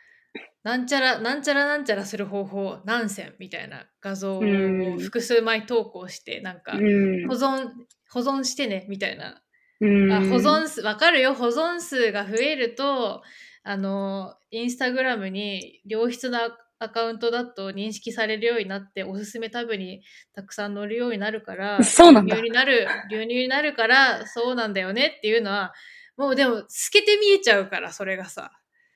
[0.63, 7.69] なんちゃら、なんちゃらなんちゃらする方法、何選みたいな画像をうん複数枚投稿して、なんか、うん保存、
[8.11, 9.41] 保存してね、みたいな。
[9.81, 13.21] うんあ保存数、わかるよ、保存数が増えると、
[13.63, 20.01] あの、インスタグラムに良質なアカウントだと認識されるようになって、おすすめタブに
[20.33, 25.73] たくさん載るようになるから、そうなんだ流入になる、流入になるから、そうなんだよねっていうのは、
[26.17, 28.51] もうでも、透けて見えちゃうから、それがさ。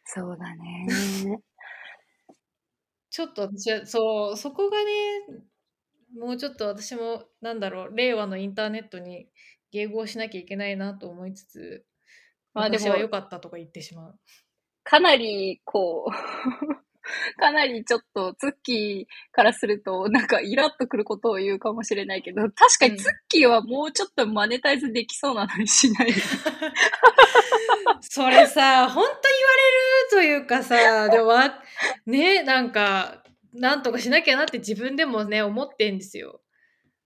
[0.06, 0.88] そうだね。
[3.10, 4.93] ちょっと私は、そう、そこがね、
[6.17, 9.28] もうちょっと私も、なんだろう、令和のインターネットに
[9.73, 11.86] 迎合しなきゃいけないなと思いつつ、
[12.54, 14.19] まあでも私は良かったとか言ってしまう。
[14.84, 16.12] かなり、こう、
[17.39, 26.13] かなりちょっと、ツッキーからすると、なんかイラッとくることを言うかもしれないけど、確かにツッキーはもうちょっとマネタイズできそうなのにしない。
[28.02, 29.72] それさ、本当言われ
[30.04, 31.62] るというかさ、でもわ、
[32.06, 36.41] ね、なんか、なんとかしなきゃなって自分でもね、思ってんですよ。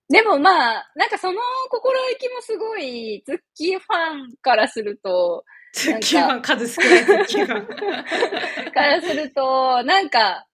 [0.10, 5.44] でもまあ、なんかその心意気もすごい、ツッキーファンからすると、
[5.78, 8.72] ツッキーファン、数少ないツッキーファン。
[8.72, 10.48] からすると、なんか、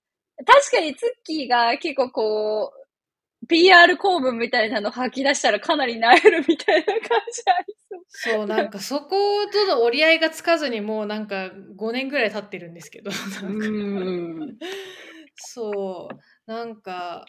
[0.46, 8.38] 確かにツッキーが結構こう、PR 公文みたいなの吐き出したらかなりなえるみたいな感じありそう。
[8.38, 9.16] そう、なんかそこ
[9.52, 13.12] との折り合いがつかずにもうなんか5年ぐらい経ってるんですけど。
[15.36, 17.26] そう、なんか、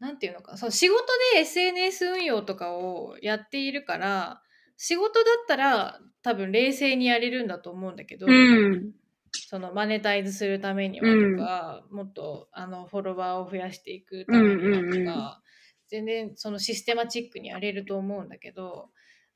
[0.00, 1.04] なんていうのか、その仕事
[1.34, 4.42] で SNS 運用とかをやっているから、
[4.84, 8.90] 仕事だったら多分冷静にやれるんだと思うんだけど、うん。
[9.48, 15.32] そのマネタイズするためにはとか、もっとあのフォロワーを増やしていくためにはとか、うんうんうん
[15.92, 18.88] 全然そのシステマチックにやれると思うんだけど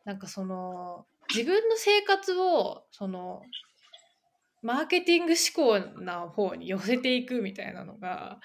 [0.07, 3.43] なんかその自分の生活をその
[4.63, 8.41] マーケティング思考な方に寄せていくみたいなのが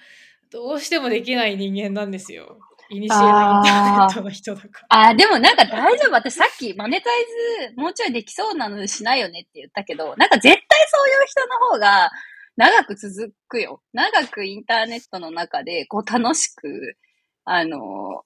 [0.52, 2.60] どうしてもできない人間なんですよ。
[2.92, 5.10] イニシエのインターネットの人だから。
[5.10, 6.12] あ、でもなんか大丈夫。
[6.12, 7.26] 私さっきマネタイ
[7.72, 10.54] ズもうちょいできそうなのしないよねって言ったけど、なんか絶対
[10.90, 12.12] そういう人の方が
[12.58, 13.82] 長く続くよ。
[13.94, 16.98] 長くインターネットの中でこう楽しく、
[17.46, 18.24] あの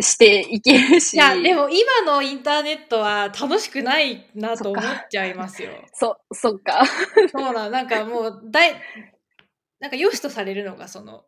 [0.00, 1.14] していけるし。
[1.14, 5.72] いやでも今のインターネットは楽しくないなと思っちゃいますよ。
[5.92, 6.84] そ、そっか。
[7.32, 8.76] そうなん、なんかもう、だい、
[9.80, 11.24] なんか良しとされるのが、その、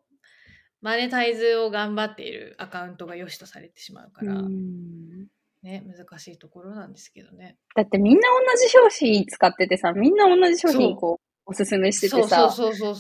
[0.81, 5.27] マネタイズを頑張っているアカウントが良しとされてしまうから、うん
[5.63, 7.57] ね、難しいところなんですけどね。
[7.75, 12.49] だってみんな同じ表紙使っててさ、みんな同じ商品こう、おすすめしててさ。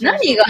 [0.02, 0.44] 何が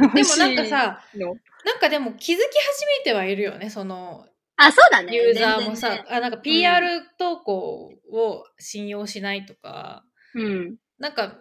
[0.00, 1.34] 楽でしいもなんかさ、の？
[1.64, 5.14] なんかでも気づき始めてはいるよね、その、あ、そうだね。
[5.14, 6.86] ユーザーも全さ、あ、なんか PR
[7.18, 10.76] 投稿を信用しないとか、うん。
[10.98, 11.38] なんか、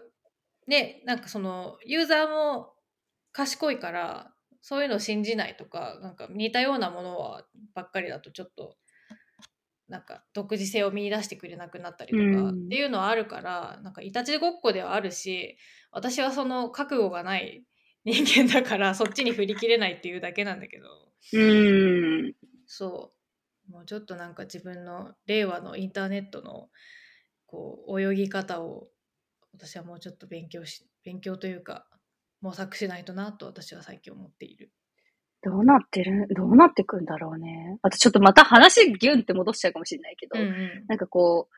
[0.68, 2.74] ね、なんかその、ユーザーも
[3.32, 4.32] 賢いから、
[4.68, 8.78] そういうのを信じないとか、なんか似たようなものはばっかりだとちょっと、
[9.88, 12.66] なんか独自性を見出してくれなくなったりとかうん。
[12.66, 15.60] っていうのはあるから、なんかいたちごっこではあるし
[15.92, 17.64] 私はその覚悟がない
[18.06, 20.88] 人間だからそっちに振り切れないっていうだけなんだけど。
[21.34, 22.34] うん。
[22.66, 23.14] そ
[23.70, 23.72] う。
[23.72, 26.70] もうちょっとなんか自分の令和のインターネットの
[27.46, 28.88] こう泳ぎ方を
[29.54, 31.86] 私はもうちょっと勉強し勉強というか
[32.46, 34.72] 模索しないとなと私は最近思っている。
[35.42, 37.78] どうなってる、どうなってくんだろうね。
[37.82, 41.56] あとちょっとまた話ギュンって戻しちゃうかもしれないけど、うんうんなんかこう、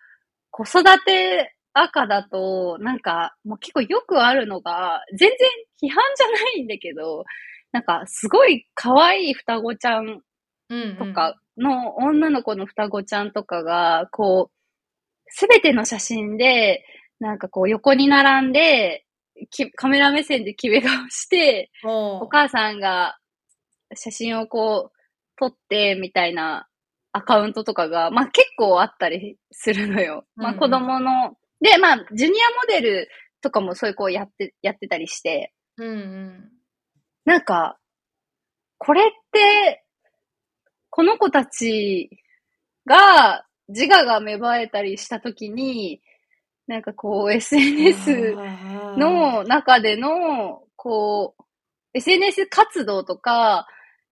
[0.50, 5.38] 子育て赤だと、なんか、もう結構よくあるのが、全然
[5.82, 7.26] 批判じゃないんだけど、
[7.74, 10.22] なんかすごい可愛い双子ちゃん
[10.70, 14.54] うんうんとかの女の子の双子ちゃんとかが、こう、
[15.28, 16.84] すべての写真で、
[17.20, 19.07] なんかこう横に並んで、き
[19.76, 23.18] カメラ目線で決め顔して、おお母さんが
[23.94, 24.98] 写真をこう
[25.40, 26.68] 撮ってみたいな
[27.12, 30.26] アカウントとかが、まあ結構あったりするのよ。
[30.36, 30.54] まあうん。
[30.56, 33.10] うん子供の、で、まあジュニアモデル
[33.42, 36.50] とかもそういうこうやって、やってたりして、うんうん。
[37.26, 37.78] なんか、
[38.78, 39.84] これって、
[40.90, 42.10] この子たち
[42.86, 46.02] が自我が芽生えたりしたときに、
[46.68, 48.36] なんかこう SNS
[48.98, 51.44] の中での、こう、
[51.94, 53.68] SNS 活動とか、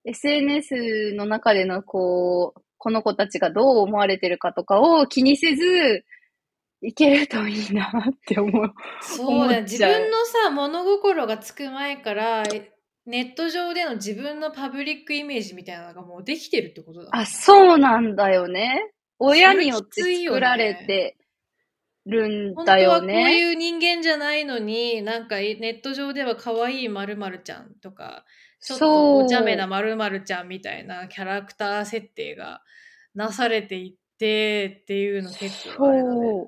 [0.06, 6.06] SNS の中での、こう、この子たちがどう思われてるかとかを気にせず、
[6.82, 8.74] いけるといいなって思う。
[9.02, 12.74] そうだよ自分のさ物心がつく前からえ
[13.08, 17.10] ネット上での自分のパブリックイメージみたいなのがもうできてるってことだ。
[17.12, 18.92] あ、そうなんだよね。
[19.18, 21.18] 親によって作られて
[22.06, 23.38] るん本だよ当はこうね。
[23.38, 28.26] いう人間じゃないのになんかネット上では可愛いまるまるちゃんとか
[28.62, 32.62] ちょっとそうお茶目なまるまるちゃんみたいなキャラクター設定が
[33.14, 36.48] なされていってっていうの結構あれだね。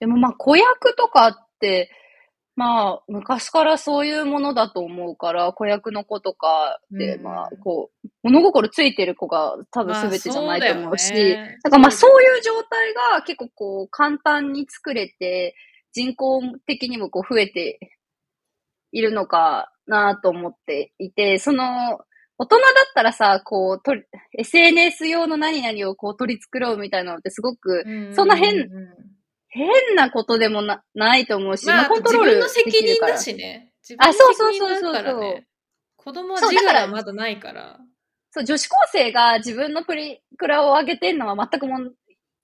[0.00, 1.90] でもまあ子役とかって、
[2.56, 7.22] まあ昔からそういうものだと思うから、子役の子とかで、うん。
[7.24, 11.58] まあこう、物心ついてる子が多分まあ全てじゃないと思うし、そうだよね。
[11.64, 15.54] だからまあそういう状態が結構こう簡単に作れて、
[15.92, 17.78] 人口的にもこう増えて
[18.92, 21.98] いるのかなと思っていて、その、
[22.36, 24.02] 大人だったらさ、こう、とり
[24.38, 28.60] SNS 用の何々をこう取り繕うみたいなのってすごくうんそんな変うん。
[28.60, 29.03] うん
[29.54, 33.72] 変なことでもなないと思うし、まあ、コントロール自分の責任だしね。
[33.88, 35.46] 自あ分そうそうそうの責任があるからそうそうね。
[35.96, 37.78] 子供はそうだから自我がまだないから。
[38.32, 41.92] そう、女子高生が自分のプリクラを上げてんのは全くもん、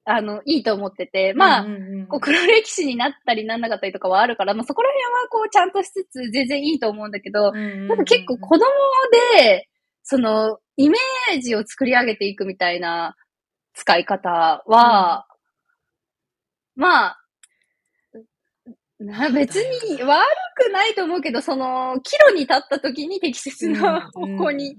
[0.04, 8.64] あの、いいと思ってて、まあ、うんうんうんこう黒歴史になったりなんなかったりとかはあるから、まあそこら辺はこうちゃんとしつつ全然いいと思うんだけど、うんうんうんなんか結構子供
[9.36, 9.68] で、
[10.02, 13.16] その、イメージを作り上げていくみたいな
[13.74, 15.26] 使い方は、
[16.76, 17.20] まあ、
[19.00, 24.76] な 別に悪くないと思うけど、その、岐路に立った時に適切な方うん向に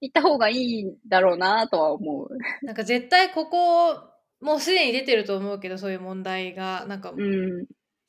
[0.00, 2.28] 行った方がいいんだろうなとは思う。
[2.66, 3.94] なんか絶対ここ、
[4.40, 6.84] もうすでに出てると思うけど、そういう問題が。
[6.86, 7.66] なんか、うん。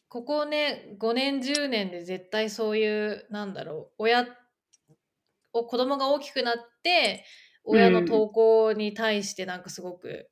[0.10, 4.28] ここね、5年、10年で絶対そういう、なんだろう、親
[5.54, 7.26] を、子供が大きくなって、
[7.64, 10.30] 親の投稿に対してなんかすごく、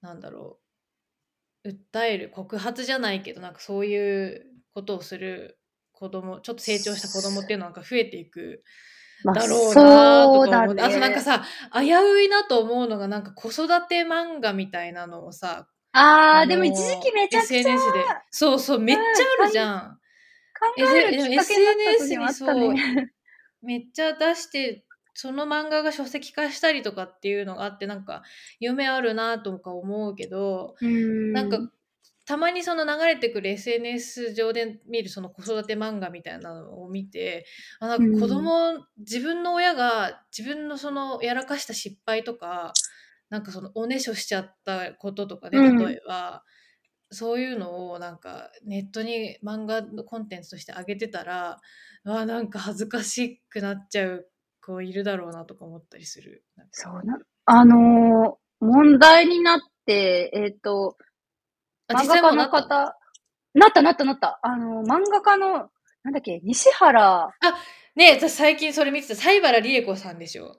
[0.00, 0.67] なんだろう、
[1.68, 5.58] 訴える、告発じゃないけど、なんかそういうことをする
[5.92, 8.62] 子供、ちょっと成長した子供っていうのはなんか増えていく
[9.24, 10.52] まだろうなとそうだね。
[10.52, 19.02] か思って、あとなんかさ、危ういなと思うのが、なんか子育て漫画みたいなのをさ、あー、のでも一時期めちゃくちゃ SNS で、そうそう、めっちゃ
[19.42, 19.98] あるじゃん。
[20.58, 23.12] 考えるきっかけになった時もあったね。
[23.62, 24.84] めっちゃ出して、
[25.20, 28.22] その漫画が書籍化したりとかっていうのがあって、なんか
[28.60, 31.34] 夢あるなとか思うけど、うん。
[31.34, 31.72] なんか
[32.26, 37.46] たまにその流れてくる SNS 上で見るその子育て漫画みたいなのを見て
[37.80, 42.78] あなんか子供、自分の親が自分のそのやらかした失敗とか
[43.30, 45.78] なんかそのおねしょしちゃったこととかでうん。
[45.88, 46.44] 例えば、
[47.10, 51.60] そういうのをなんかネットに漫画のコンテンツとして上げてたら
[52.04, 54.30] あなんか恥ずかしくなっちゃう
[54.68, 56.44] 子いるだろうなとか思ったりする。
[56.70, 60.96] そうな、あのー問題になって、えっ、と、
[61.86, 62.96] あ漫画家の方、
[63.54, 64.40] なったなったなった。
[64.42, 65.70] あのー漫画家の、
[66.02, 67.30] なんだっけ、西原、
[67.94, 70.56] ねえ私最近それ見てた西原理恵子さんでしょ？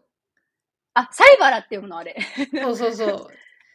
[0.94, 2.16] あ、西原って読むのあれ。
[2.62, 3.28] そうそうそう。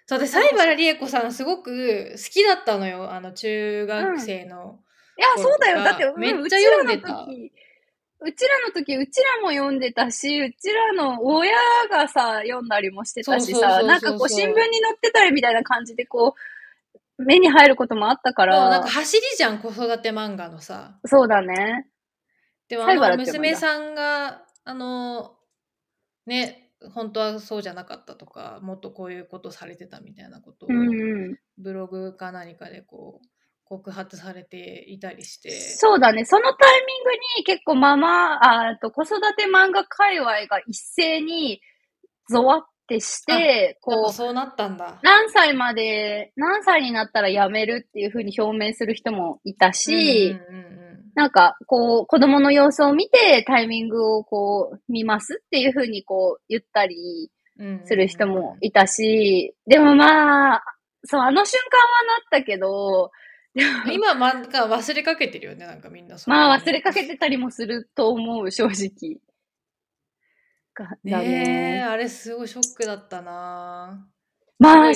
[0.06, 3.12] そうで、西原理恵子さんすごく好きだったのよ。
[3.12, 4.80] あの、中学生の。
[5.16, 5.82] いや、そうだよ。
[5.84, 7.52] だって、うんめっちゃ読んでた時
[8.24, 11.52] うちらの時、うちらも読んでたし、うちらの親
[11.90, 14.66] がさ、読んだりもしてたしさ、なんかこう、新聞に載
[14.96, 16.34] ってたりみたいな感じで、こ
[17.18, 20.98] う、目に入ることもあったかそうなんらか、走りじゃん、子育て漫画のさ。
[21.04, 21.88] そうだね。
[22.68, 25.36] でもあの娘さんが、あの、
[26.26, 31.38] ね、本当はそうじゃなかったとか、もっとこういうことされてたみたいなことを、うんうん。
[31.58, 33.26] ブログか何かでこう、
[33.78, 35.50] 告発されていたりして。
[35.50, 36.24] そうだね。
[36.24, 41.60] そのタイミングに結構ママ、ああと子育て漫画界隈が一斉に
[42.30, 44.98] ゾワってして、こう、ぱそうなったんだ。
[45.02, 50.74] 何歳まで、何歳になったら辞めるっていうふうに表明する人もいたし、うんうんうん
[51.16, 57.30] なんか、こう、子供の様子を見てタイミングをこう、見ますっていうふうにこう、言ったり
[57.84, 60.64] する人もいたし、でもまあ、
[61.04, 63.12] そう、あの瞬間はなったけど、
[63.92, 69.20] 今、なんか忘れかけてるよね、なんかみんなそれまあ忘れかけてたりもすると思う、正直。
[71.04, 71.82] ねえ、ね。
[71.82, 74.08] あれすごいショックだったな
[74.58, 74.92] まあ、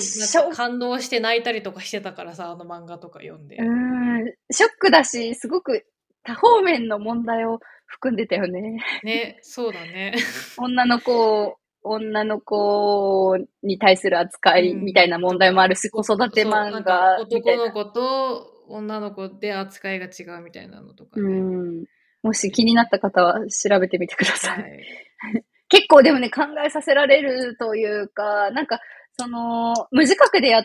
[0.55, 3.57] 感動して泣いたりとかしてたからさ、あの漫画とか読んで。
[3.57, 5.85] うーん、ショックだし、すごく
[6.25, 8.79] 多方面の問題を含んでたよね。
[9.03, 10.15] ね、そうだね。
[10.59, 17.67] 女の子、女の子に対する扱いみたいな問題もあるし、子育て漫画みたいな。
[17.67, 21.41] 男の子と女の子で扱いが違うみたいなのとかうね。
[21.41, 21.85] ん。
[22.23, 24.53] もし気になった方は調べてみてくださ。
[24.53, 25.43] はいい。
[25.69, 28.81] 結構でもね、考えさせられるというか、なんか、
[29.19, 30.65] その、無自覚でやっ、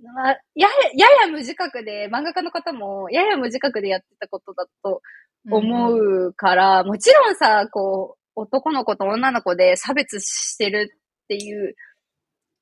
[0.00, 5.02] まあやや、やや無自覚で、漫画家の方も、やや無自覚でやってたことだと
[5.50, 10.92] 思うんうから、もちろんさ、こう、男の子と女の子で差別してる
[11.24, 11.74] っていう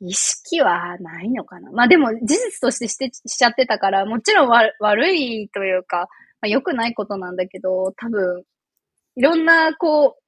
[0.00, 1.70] 意識はないのかな。
[1.70, 6.08] まあでも事実としてしてしちゃってたから、もちろんわ悪いというか、
[6.40, 8.42] まあ、良くないことなんだけど、多分、
[9.16, 10.22] いろんな、こう、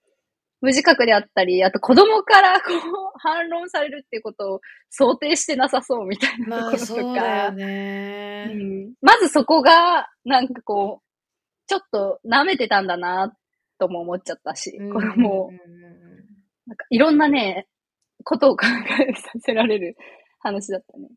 [0.61, 2.79] 無自覚であったり、あと子供からこう
[3.21, 8.51] 反論されるっていうことを想定してなさそうみたいなまあところとそうだかよ、ね。
[8.53, 11.09] うんまずそこが、なんかこう、
[11.69, 13.37] ちょっと舐めてたんだな、
[13.79, 15.51] とも思っちゃったし、これも
[16.67, 17.67] なんかいろんなね、
[18.25, 19.97] ことを考えさせられる
[20.41, 21.09] 話だったね。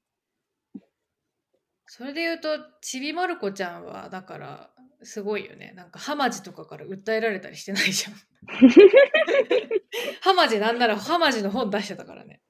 [1.86, 4.70] それで言うと、ちびまる子ちゃんは、だから、
[5.04, 5.74] すごいよね。
[5.76, 8.14] なんか、ハマジとかから訴えられたりしてないじゃん。
[10.22, 12.42] ハマジなんなら、ハマジの本出してたからね。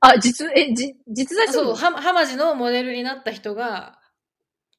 [0.00, 3.98] あ、実、え、じ、実在あそう、ハマジのモデルになった人が、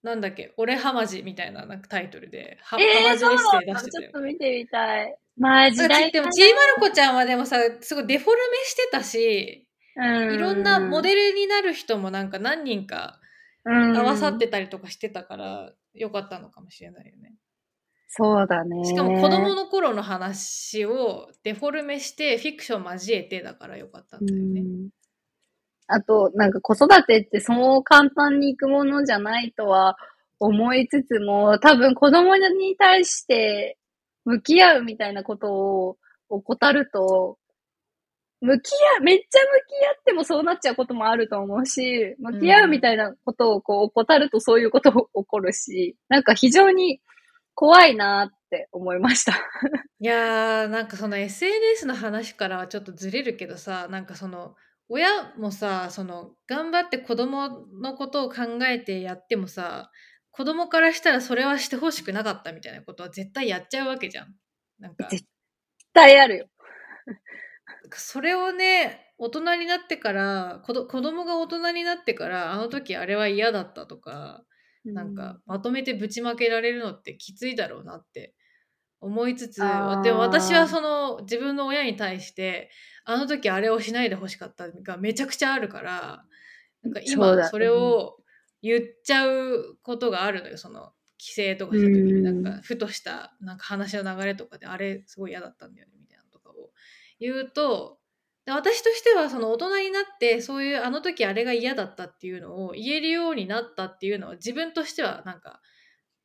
[0.07, 3.79] なんだっけ、俺ハマジみたいななんかタイトルで、ハ,、えー、ハマジエッそうなんだ。
[3.79, 4.11] セイ出してたよちょっ。
[4.13, 5.17] と見てみたい。
[5.37, 10.33] まあ、時代でも、ちびまる子ちゃんはでもさ、すごいデフォルメしてたし、うん。
[10.33, 13.19] いろんなモデルになる人もなんか何人か
[13.65, 17.33] ル合わさってたりとかしてたから、よかったのかもしれないよね。
[18.07, 18.85] そうだね。
[18.85, 24.63] しかも子供の頃の話をデフォルメしてフィクション交えてだからよかったんだよね。
[25.87, 29.97] あと、なんか子育てってそう簡単にいくものじゃないとは
[30.39, 33.77] 思いつつも、多分子供に対して
[34.25, 35.97] 向き合うみたいなことを
[36.29, 37.37] 怠ると、
[38.41, 47.01] 向き合、めっちゃ向き合ってもそうなっちゃうこともあると思うし、向き合うみたいなことをこう怠るとそういうこと起こるし、なんか非常に
[47.55, 49.33] 怖いなって思いました。
[49.99, 54.53] いやーなんかその SNS の話からはちょっとずれるけどさなんかその
[54.89, 57.49] 親もさその頑張って子供
[57.81, 59.91] のことを考えてやってもさ
[60.31, 64.35] 子供からしたらそれはしてほしくなかったみたいなことは絶対やっちゃうわけじゃん。
[64.79, 65.27] なんか絶絶
[65.93, 66.47] 対あるよ。
[67.93, 74.43] それをね大人になってから子ど子供が大人になってからあの時あれは嫌だったとか
[74.85, 78.35] なんかまとめてぶちまけられるのってきついだろうなって
[78.99, 82.69] 思いつつでも私はその自分の親に対して
[83.05, 86.23] あの時あれをしないでほしかったがめちゃくちゃあるから
[86.83, 88.17] なんか今それを
[88.61, 92.13] 言っちゃうことがあるのよその規制とかした時に。
[92.13, 92.43] うん。
[92.43, 96.71] なんかふとしたなんか話の流れとかであれすごい嫌だったんだよねみたいなのとかを
[97.19, 97.99] 言うと
[98.45, 105.61] で私としてはその大人になってそういうあの時あれが嫌だったっていうのを言えるようになったっていうのは自分としてはなんか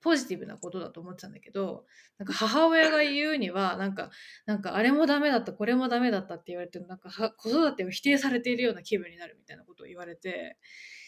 [0.03, 1.85] ポジティブなことだと思ってたんだけど
[2.19, 4.11] なんか母親が言うにはなんか
[4.47, 10.59] なんかあれもダメだったこれもダメだったって言われてなんかは子育てを否定されているような気分になるみたいなことを言われて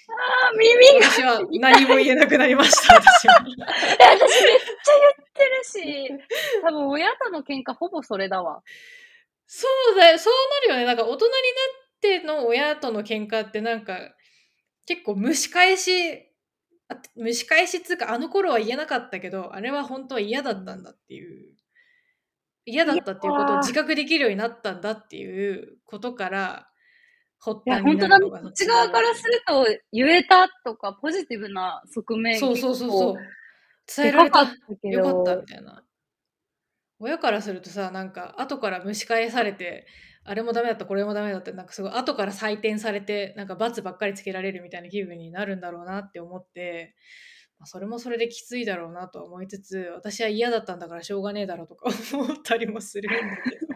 [0.07, 3.45] あ、耳が私は何も言えなくなりました 私は。
[3.47, 6.09] え私めっちゃ言ってるし、
[6.63, 8.63] 多分親との喧嘩ほぼそれだわ。
[9.47, 14.15] そうだよそうなるよねなんか大人になっての親との喧嘩ってなんか
[14.87, 16.19] 結構蒸し返しあ
[17.17, 21.55] 蒸し返しっつうかあの頃は言えなかったけどあれは本当は嫌だったんだっていう。
[22.67, 26.67] 嫌だったっていうことを自覚できるようになったんだっていうことから
[27.39, 28.09] 発端に本当だね。
[28.09, 28.19] な。
[28.19, 33.15] るのがこっち側からすると、言えたとか、ポジティブな側面そうそうそうそう。
[33.95, 35.85] 伝えられたよかったみたいな。
[37.01, 39.87] 親からするとさなんか後から蒸し返されて
[40.27, 46.95] あれもダメだったこれもダメだったなんかすごい後から採点されてなんか罰ばっかりつけられるみたいな気分になるんだろうなって思って、
[47.59, 53.19] まあ、それもそれできついだろうなとは思いつつ私は嫌だったんだからしょうがねえだろうとか 思ったりもするんだ
[53.51, 53.67] けど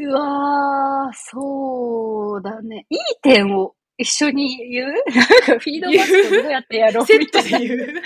[0.10, 2.86] うわー、そうだね。
[2.90, 4.92] いい点を一緒に言う？
[4.92, 7.58] なんかフィードバックどうやってやろうセットみたいな。
[7.58, 8.02] いいで言う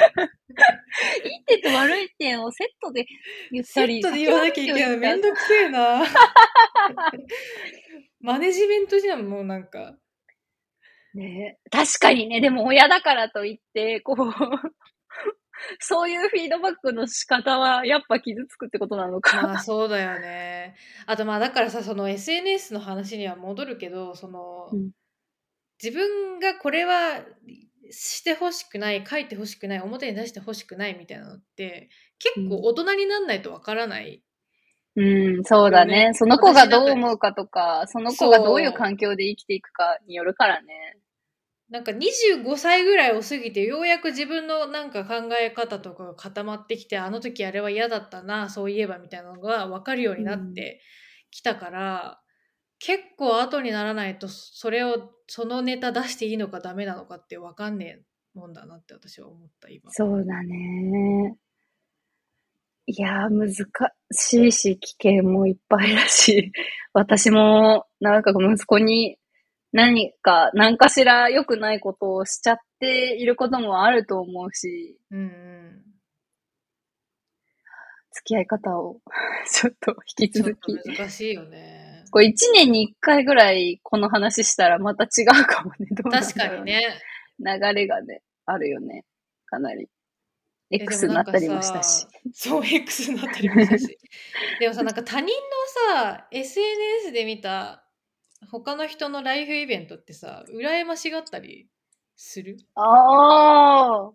[1.46, 3.06] 点と悪い点をセットで
[3.50, 4.02] 言ったり。
[4.02, 6.04] セットで言わなきゃいけないめんどくせえな
[8.20, 9.96] マネジメントじゃんもうなんか
[11.14, 14.16] ね確かにね、でも親だからといって、こう、
[15.78, 19.42] そういうフィードバックの仕方はやっぱ傷つくってことなのか。
[19.42, 20.74] まあそうだよね。
[21.06, 24.90] あとまあだからさその SNS の話には戻るけどその、うん
[25.82, 27.24] 自分がこれは
[27.90, 34.22] してほしくない書いてほしくない表に出してほしくないみたいなのって結構大人になんないとわからない。
[34.94, 36.08] うん、そうだね。
[36.08, 40.98] ねその子がどう思うかとか、その子がどういう環境で生きていくかによるからね。
[41.70, 50.82] なんか25歳ぐらいを過ぎてようやく自分のなんか考え方とかが固まってきてあの時あれは嫌だったなそういえばみたいなのが分かるようになって
[51.30, 52.21] きたから、
[52.84, 58.02] 結構後にならないとそれをそのネタ出していいのかダメなのかって分かんね
[58.34, 59.90] えもんだなって私は思った今。
[59.92, 61.36] そうだね。
[62.86, 63.54] いやー、難
[64.10, 66.50] しいし、危険もいっぱいだし、
[66.92, 69.16] 私も、なんか息子に
[69.70, 75.82] 何か、何かしら良くないことをしちゃっていることもあると思うし、うんうん、
[78.10, 79.00] 付き合い方を
[79.48, 80.76] ちょっと引き続き。
[80.76, 81.81] と難しいよね。
[82.12, 85.88] これ1年に1回ぐらいこの話したらまた違うかもね。
[85.96, 86.64] どうなんだ確ろうかに。
[86.66, 87.02] ね。
[87.40, 89.04] 流れがね、あるよね。
[89.46, 89.88] かなり。
[90.70, 92.06] え X になったりもしたし。
[92.32, 93.98] そう X になったりもしたし
[94.60, 95.32] でもさなんか他人の
[96.04, 97.84] さ SNS で見た
[98.50, 101.68] 他の人のライフイベントってさ羨ましがったり
[102.16, 102.56] する？
[102.74, 104.12] ああ。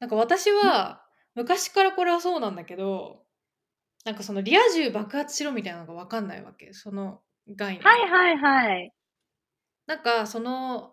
[0.00, 3.25] なんか私は昔からこれはそうなんだけど
[4.06, 8.92] なんかそのリア充爆発しろみたいなのが分かんないわけその概念はいはいはい。
[9.88, 10.92] なんかその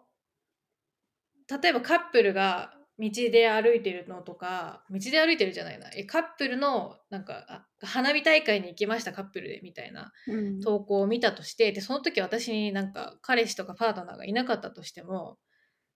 [1.47, 15.38] 例えばカップルが道で歩いてるのとか道で歩いてるじゃないなえカップルのなんかあ花火大会に行きましたカップルでみたいなうん投稿を見たとしてでその時私になんか彼氏とかパートナーがいなかったとしても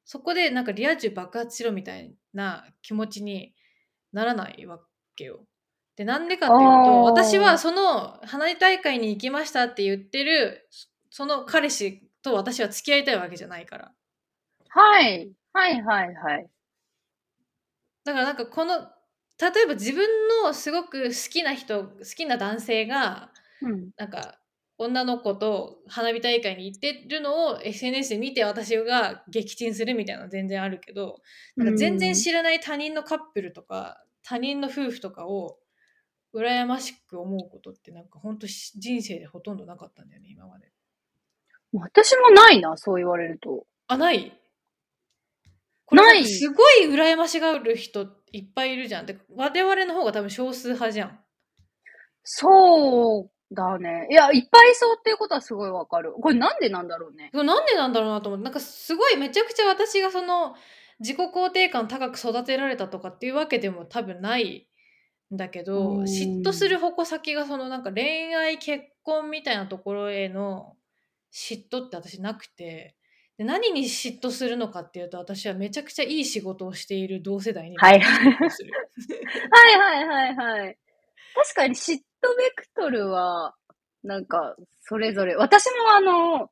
[0.06, 3.56] そこでなんかリア充爆発しろみたいな気持ちに
[4.14, 4.80] ならないわ
[5.16, 5.48] けよ。
[5.98, 10.70] でなんでかっていうと私はその花火大会に行きましたって言ってる
[11.10, 13.92] その彼氏と私は付き合いたいわけじゃないから。
[14.70, 15.32] はい。
[15.54, 16.48] はいはいはい。
[18.06, 20.08] だからなんかこの例えば自分
[20.44, 23.32] のすごく好きな人好きな男性が
[23.62, 23.90] うん。
[23.98, 24.40] なんか
[24.78, 31.16] 女の子と花火大会に行ってるのを SNS で見て私が撃沈するみたいなのは全然あるけど
[31.56, 35.58] なんか全然知らない他人のカップルとか他人の夫婦とかを
[36.34, 40.72] 羨ましく思うことってなんか本当人生でほとんどなかったんだよね今まで。
[41.74, 43.66] 私もないな、そう言われると。
[43.88, 44.34] あない？
[45.86, 49.06] これないすごい羨ましがる人いっぱいいるじゃん。
[49.06, 51.20] で我々の方が多分少数派じゃん。
[52.24, 54.08] そうだね。
[54.12, 56.12] いや、いっぱいいそうっていうことはすごいわかる。
[56.12, 57.30] これなんでなんだろうね。
[57.34, 60.56] なんでなんだろうなと思ってなんかすごいめちゃくちゃ私がその
[61.00, 64.64] 自己肯定感高く育てられたとかっていうわけでも多分ないん
[65.32, 70.76] だけどうん嫉妬する矛先がそのなんか恋愛結婚みたいなところへの
[71.34, 72.96] 嫉妬って私なくて
[73.38, 78.72] で何に嫉妬するのかっていうと私はめちゃくちゃいい仕事をしている同世代にはい嫉妬する
[79.52, 80.78] はいはいはいはい。
[81.38, 82.00] 確かに嫉妬
[82.36, 83.56] ベクトルは、
[84.04, 85.36] なんか、それぞれ。
[85.36, 86.50] 私もあの、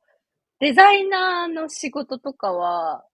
[0.60, 3.04] デザイナーの仕事とかは、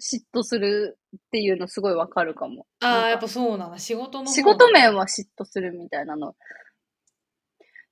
[0.00, 2.66] 嫉妬するっていうのすごいわかるかも。
[2.80, 6.34] ああやっぱそうなの仕事の方仕事面は嫉妬するみたいなの。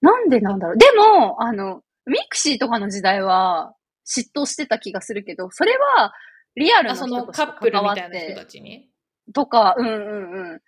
[0.01, 0.77] なんでなんだろう。
[0.77, 3.75] でも、あの、ミクシーとかの時代は
[4.07, 6.13] 嫉妬してた気がするけど、それは
[6.57, 8.89] リアルな人としのカップル関わっみたいな人てたちに？
[9.33, 10.61] とか、うんうんうん。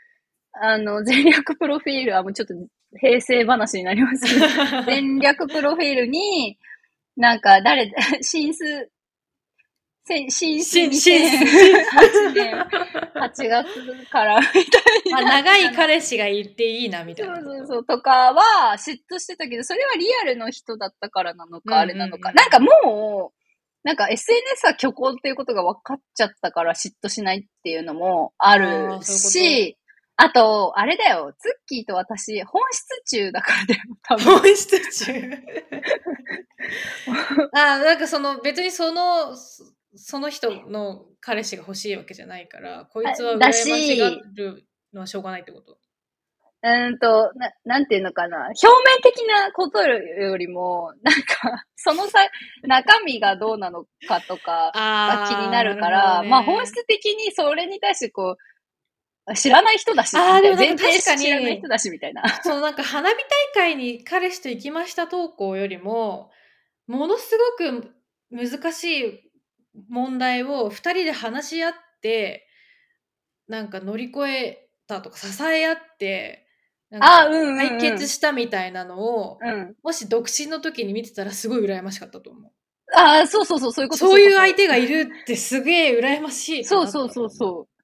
[0.59, 2.55] あの、前略プロフィールはもうちょっと
[2.99, 4.47] 平成話になりますけど、
[4.87, 6.59] 前略プロフィールに、
[7.17, 8.55] なんか誰、 シン
[10.07, 12.55] ス、せ新新新新2008年
[13.15, 13.67] 8月
[14.11, 14.65] からみたい
[15.13, 15.19] な。
[15.19, 17.43] あ長い彼氏がいていいなみたいそうな。
[17.43, 17.85] そうそう。
[17.85, 22.33] とかは嫉妬してたけど、それはリアルの人だったからなのか、あれなのか。
[22.33, 23.37] なんかもう、
[23.83, 29.77] なんか SNS は虚構っていうことが分かっちゃったから嫉妬しないっていうのもああるし、
[30.17, 34.39] あと、あれだよ、ツッキーと私、本質中だからだよ、多分。
[34.41, 35.13] 本質中。
[37.53, 39.37] あなんかその別にその
[39.97, 45.79] そその人の彼氏が欲しいわけじゃないからこいつは羨まだししがるのはしょうがないってこと？
[46.63, 48.39] うーんと、な、なんていうのかな。
[48.47, 52.19] 表面的なことよりも、なんか、 そのさ、
[52.63, 58.37] 中身がどうなのかとか、があ気になるから、まあ本質的にそれに対してこ
[59.29, 61.25] う、知らない人だし、あーでもなんか前提確かに。
[61.25, 62.23] 知らない人だし、みたいな。
[62.43, 63.17] そのなんか花火
[63.55, 66.31] 大会に彼氏と行きました投稿よりも
[66.87, 67.93] ものすごく
[68.31, 69.26] 難しい
[69.89, 71.73] 問題を2人で話し合っ
[72.03, 72.47] て
[73.49, 76.47] なんか乗り越えたとか支え合って
[76.91, 77.29] なんか。
[77.57, 79.75] 解決したみたいなのを、うん。
[79.83, 82.53] もし独身の時に見てたらすごい羨ましかったと思う。
[82.95, 87.83] ああ、そうそうそう、そういうことそういう相手手がいるってすげえ羨ましいそうそうそうそう。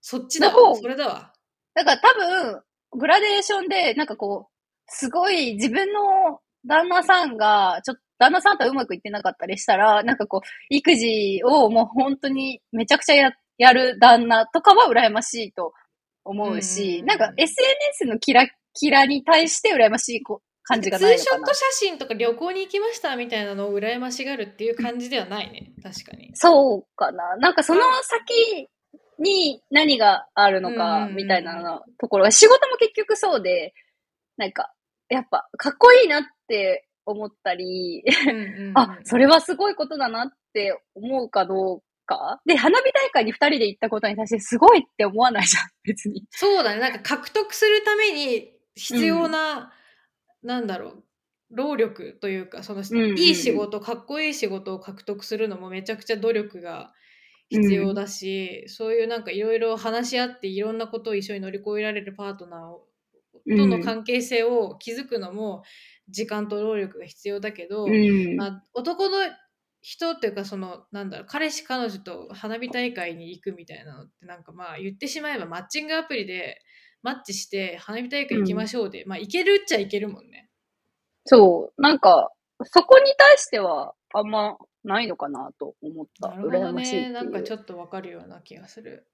[0.00, 0.76] そっちだわ。
[0.76, 1.32] それだわ。
[1.74, 2.62] だから多分、
[2.92, 4.52] グラデーションで、なんかこう、
[4.86, 15.72] すごい自分の旦那さんが、ちょっと、旦那さんとはうまくいってなかったりしたら、なんかこう、育児をもう本当にめちゃくちゃややる旦那とかは羨ましいと
[16.24, 21.54] 思うし、うんなんか SNS のキラキラに対して羨ましいこ感じがないのかなツーショット。
[21.54, 25.72] 写真とか旅行に行きましたみたいなのを羨ましがるっていう感じではないね。
[25.82, 26.30] 確かに。
[26.34, 27.36] そうかな。
[27.36, 28.68] なんかその先
[29.18, 33.72] に何があるのかうんみたいなのところが、仕事も結局そうで、
[34.36, 34.72] なんか、
[35.08, 42.40] やっぱかっこいいなって思ったり、うんうんうんあ、それはすごいことだなって思うかどうか？
[42.46, 46.24] で、花火大会に二人で行ったことに対してすごいって思わないじゃん、 別に。
[46.30, 46.80] そうだね。
[46.80, 49.72] なんか獲得するために必要な、
[50.42, 51.04] なんだろう、
[51.50, 56.92] 労力というか、その、んうんうんいい仕事、かっこいい仕事を獲得するのもめちゃくちゃ努力が
[57.50, 62.88] 必要だし、そういうなんかいろいろ話し合っていろんなことを一緒に乗り越えられるパートナーを
[63.48, 65.62] との関係性を築くのも
[66.08, 68.36] 時間と労力が必要だけど、うん。
[68.36, 69.18] まあ、男の
[69.80, 76.60] 人っていうかそのなんだろう彼氏彼女と花火大会に行くみたいなのってなんかまあ言ってしまえばマッチングアプリで
[77.02, 80.48] マッチして花火大会行きましょうで、まあ行けるっちゃいけるもんね。
[81.24, 81.82] そう。
[81.82, 82.30] なんか、
[82.64, 86.28] そこに対してはあんまないのかなと思った。
[86.28, 86.72] なるほど。
[86.72, 87.10] ね。
[87.10, 89.06] なんかちょっとわかるような気がする。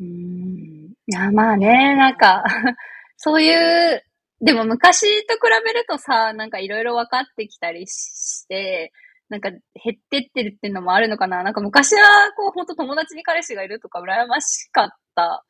[0.00, 0.10] うーん。
[0.10, 2.44] いや、まあね、なんか、
[3.16, 4.02] そういう、
[4.42, 8.92] でも昔と比べるとさ、なんかいろいろ分かってきたりして、
[9.28, 9.60] なんか減
[9.94, 11.42] ってってるっていうのもあるのかな。
[11.42, 12.02] なんか昔は、
[12.36, 15.44] こう、本当友達に彼氏がいるとか羨ましかった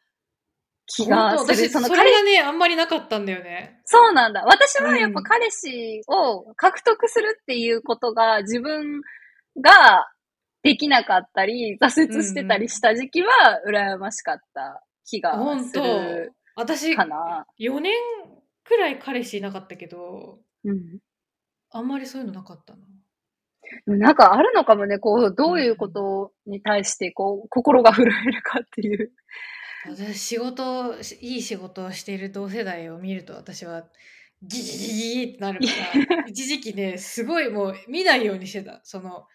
[0.87, 1.69] 気が本当する。
[1.69, 3.81] 私その彼がねあんまりなかったんだよね。
[3.87, 4.45] そうなんだ。
[4.45, 9.01] 私はやっうんぱ彼氏を獲得するっていうことが自分
[9.61, 10.07] が
[10.63, 13.29] できなかったり、挫折してたりした時期は
[13.67, 17.47] 羨ましかった気がす本当る私かな。
[17.59, 17.93] 4年
[18.65, 20.99] くらい彼氏いなかったけどうん。
[21.71, 22.81] あんまりそういうのなかったな。
[23.87, 29.13] なんかあるのかもね、こう、どういうことに対して、こう、心が震えるかっていう。
[29.89, 33.83] 私仕事いい仕事をしている同世代を見ると私は
[34.41, 39.27] ギギギギギってなるから一時期ねすごいもう見ないようにしてたその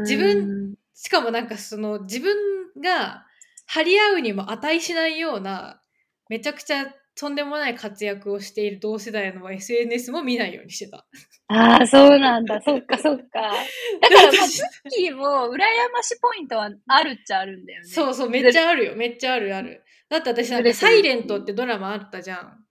[0.00, 2.36] 自分、しかもなんかその自分
[2.82, 3.26] が
[3.66, 5.80] 張り合うにも値しないような
[6.28, 6.86] めちゃくちゃ
[7.18, 11.06] とんでもない活躍をしている同世代の SNS も見ないようにしてた。
[11.48, 12.60] ああ、そうなんだ。
[12.64, 13.40] そっかそっか。
[13.40, 15.58] だから、まあ、私ツッキーも羨
[15.92, 17.88] ましポイントはあるっちゃあるんだよね。
[17.88, 19.82] そうそうめっちゃあるよめっちゃあるある。
[20.10, 22.64] だって私なんか「サイレント」ってドラマあったじゃん。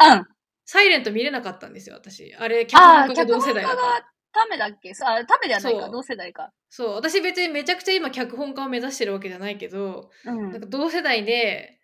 [0.00, 0.26] うん。
[0.64, 2.34] サイレント見れなかったんですよ私。
[2.34, 3.82] あれ脚本家が同世代だから。
[3.82, 4.92] がためだっけ？
[5.04, 5.88] あ、ためではないか。
[5.90, 6.50] 同世代か。
[6.70, 11.78] そう私別にめちゃくちゃ今脚本家を目指してるわけじゃないけど、うんなんか同世代で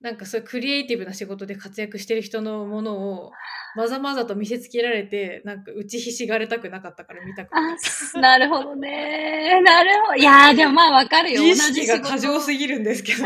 [0.00, 3.32] なんかそういうクリエイティブな仕事で活躍してる人のものを
[3.76, 7.52] まざまざと見せつけられてなんか打ちひしがれたくなかったから見たく
[8.18, 9.60] なるほどね。
[9.62, 10.14] なるほど。
[10.14, 11.42] いやー、でもまあわかるよ。
[11.42, 13.24] 自意識が過剰すぎるんですけど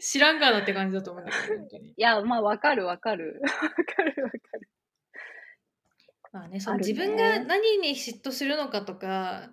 [0.00, 3.42] 知らんがなって感じだと思うんだけど本当にいや、まあわかるわかる。
[3.42, 4.68] わかるわかる。
[6.32, 9.50] まあねその自分が何に嫉妬するのかとか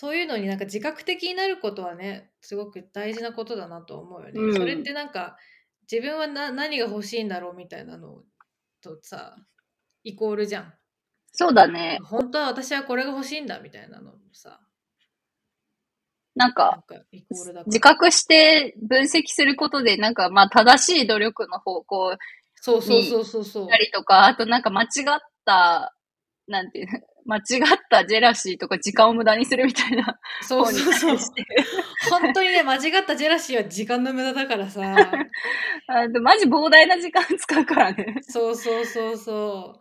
[0.00, 5.36] そういうのになんか自覚的になることはねすごく大事なことだなと思うよね、うんそれってなんか
[5.90, 8.22] 自分はな何が欲しいんだろうみたいなの
[8.80, 9.36] とさ
[10.04, 10.72] イコールじゃん
[11.32, 11.98] そうだね。
[12.02, 14.60] 本当は私はこれが欲しいんだみたいなのもさ、
[16.34, 16.82] なんか。
[17.66, 22.16] 自覚して分析することで、なんか、まあ、正しい努力の方向
[22.56, 23.68] そうそうそうそうそう。
[23.68, 25.94] たりとか、あとなんか間違った、
[26.46, 27.42] なんていうの、間違っ
[27.88, 31.16] たジェラシーとか時間を無駄にするみたいなそうそうそう。
[32.10, 34.82] 本当にね、間違ったジェラシーは時間の無駄だからさ。
[35.86, 38.16] あでマジ膨大な時間使うからね。
[38.22, 39.80] そうそうそうそ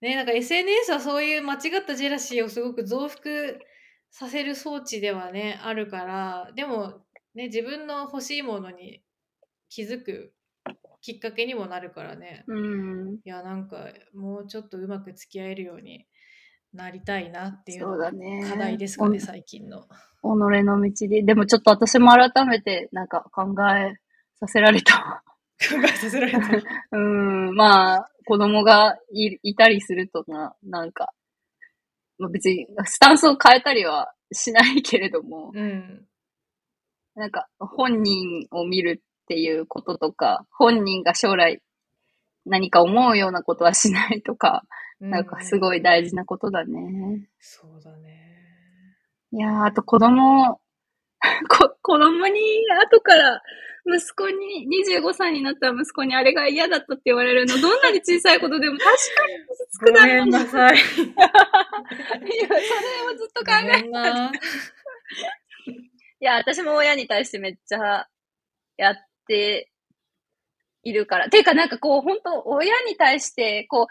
[0.00, 0.04] う。
[0.04, 3.20] ね、なんか SNS はそういう間違ったジェラシーをすごく増幅
[4.10, 7.02] させる装置ではね、あるから、でも
[7.34, 9.02] ね、自分の欲しいものに
[9.68, 10.32] 気づく
[11.02, 12.44] きっかけにもなるからね。
[12.46, 13.14] うん。
[13.16, 16.06] いや、なんかもうちょっとうまく付き合えるように
[16.72, 18.46] なりたいなっていうそのがうだね。
[18.48, 19.86] 課題ですかね、最近の。
[20.22, 21.22] お己の道で。
[21.22, 23.94] でもちょっと私も改めてなんか考え
[24.38, 25.22] させられたわ。
[25.58, 26.38] 考えさせられた。
[26.92, 31.12] うん、まあ、子供がいいたりするとな、なんか、
[32.18, 36.06] まあ、別にスタンスを変えたりはしないけれども、うん。
[37.14, 41.62] なんか本人を見るっていうこととか、本人が将来
[42.46, 44.64] 何か思うようなことはしないとか、
[45.00, 47.28] なんかすごい大事なことだね。
[47.38, 48.36] そうだね。
[49.32, 50.60] いやー、あと子供、
[51.48, 52.40] こ子供に
[52.84, 53.42] 後から
[53.86, 54.68] 息子に、
[55.00, 58.92] 25歳になった息子にあれが嫌だったって言われるの、どんなに小さいことでも確か
[59.26, 60.38] に傷つくだろうな。
[60.38, 60.74] いや、それさい。
[60.74, 60.76] を
[63.16, 64.32] ずっと考ごえめんな。
[66.18, 68.08] いや、私も親に対してめっちゃ
[68.76, 68.96] やっ
[69.28, 69.70] て
[70.82, 71.28] いるから。
[71.28, 73.86] ていうか、なんかこう、本当親に対して、こう、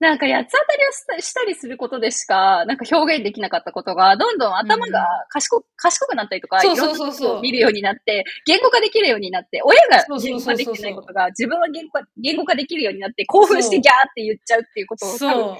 [0.00, 15.56] なんか八つ当たりをしたしたりすることでしか、なんか表現できなかったことが、どんどん頭が賢く、賢くなったりとか、そうそうそうそうことを見るようになって、言語化できるようになって、親が言語化できてないことが、自分は言語化言語化できるようになって、興奮してギャーって言っちゃうっていうことを、多分。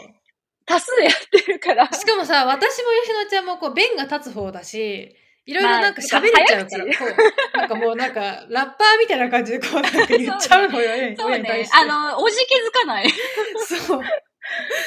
[0.67, 1.87] 多数やってるから。
[1.93, 5.15] しかもさ、私も吉野ちゃんもこう、弁が立つ方だし、
[5.47, 7.23] いろいろなんかまあ喋れちゃうから、早こ
[7.55, 11.69] う、なんかもうなんか、 ラッパーみたいな感じでこう、なんか言っちゃうのよ、親 にそうね。
[11.73, 13.11] あの、おじ気づかない。
[13.67, 14.03] そう。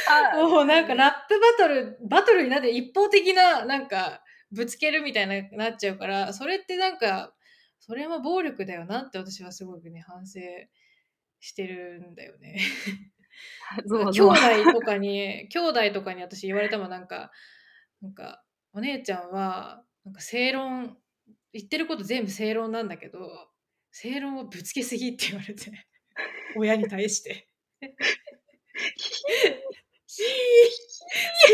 [0.09, 7.33] あもうなんかラップバトル、バトルになって一方的な、なんか、ぶつけるみたいな、なっちゃうから、それってなんか、
[7.79, 10.39] それも暴力だよなって私はすごくね、反省
[11.39, 12.59] してるんだよね。
[13.85, 14.29] 兄そうそう。
[14.29, 17.31] 弟とかに、兄弟とかに私言われたもんなんか、
[18.01, 18.43] なんか、
[18.73, 20.95] お姉ちゃんは、なんか正論、
[21.51, 23.19] 言ってること全部正論なんだけど、
[23.91, 25.69] 正論をぶつけすぎって言われて、
[26.55, 27.49] 親に対して。
[30.05, 30.25] すい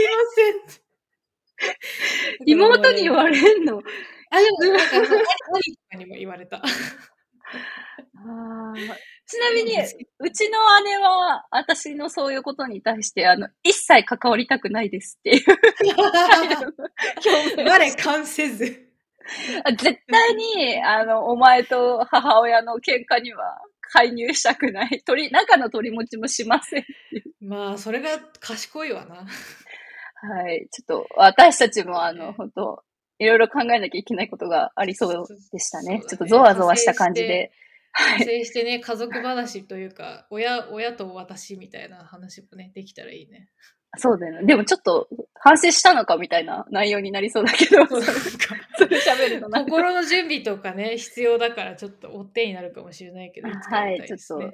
[0.05, 0.83] ません。
[2.45, 3.79] 妹に言れわれんの。
[4.29, 6.61] あ、でも、なんか、兄兄とかにも言われた。
[9.25, 9.77] ちなみに、
[10.19, 15.43] うちの姉は、私のそういうことに対して、あの、一切関わりたくないですっていう
[17.65, 18.89] 我関せず。
[19.63, 25.01] あ絶対に、あの、お前と母親の喧嘩には介入したくない。
[25.05, 26.85] 取り、中の取り持ちもしません。
[27.39, 29.15] まあ、それが賢いわな。
[29.15, 30.67] はい。
[30.71, 32.83] ちょっと、私たちも、あの、本当
[33.19, 35.99] いろいろ考えなきゃいけないことがありそうでしたね。
[35.99, 37.51] ねちょっとゾワゾワした感じで。
[37.95, 43.49] 派生してね、家族話というか、親、親と私みたいな話もね、できたらいいね。
[43.97, 44.47] そうだよね。
[44.47, 47.95] でもちょっと、反省したのかみたいな内容になりそうだけど、そ
[48.89, 49.49] れ喋るの。
[49.49, 54.51] 心の準備とかね、必要だから、ちょっと追ってになるかもしれないけど、はいちょっ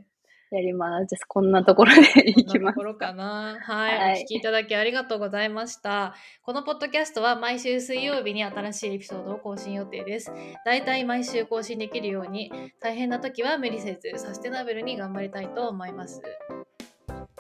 [0.52, 1.06] やります。
[1.08, 2.84] じゃあ、こんなところでいきますこんなとこ。
[2.84, 3.58] ろかな。
[3.62, 6.16] はい、はいお聞きいただきありがとうございました。
[6.44, 10.32] このポッドキャストは毎週水曜日に新しいエピソードを更新予定です。
[10.66, 16.22] だいたい毎週更新できるように、大変な時は無理せず、サステナブルに頑張りたいと思います。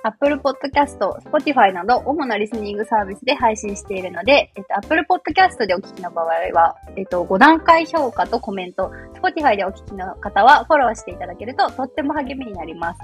[0.03, 0.97] Apple Podcast、
[1.29, 8.91] Spotify など主なリスニングサービスで配信しているので、えっと、Apple Podcast でお聞きの場合は、えっと、5段階評価とコメント、
[9.21, 12.99] Spotify でお聞きの方はフォローしていただけるととっても励みになります。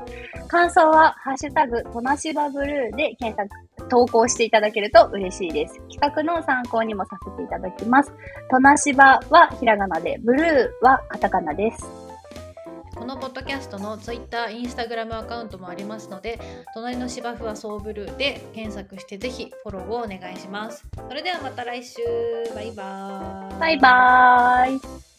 [0.47, 5.79] 感想は、ハッシュタグ、となしばブルーで検索、投稿していただけると嬉しいです。
[5.91, 8.13] 企画の参考にもさせていただきます。
[8.49, 12.04] となしばはひらがなで、ブルーはカタカナです。
[12.95, 16.39] このポッドキャストの Twitter、Instagram アカウントもありますので、
[16.73, 20.85] 隣の芝生はソーブルーで検索してぜひフォローをお願いします。
[21.07, 22.01] それではまた来週。
[22.55, 23.59] バイバーイ。
[23.59, 24.77] バイバー
[25.11, 25.14] イ。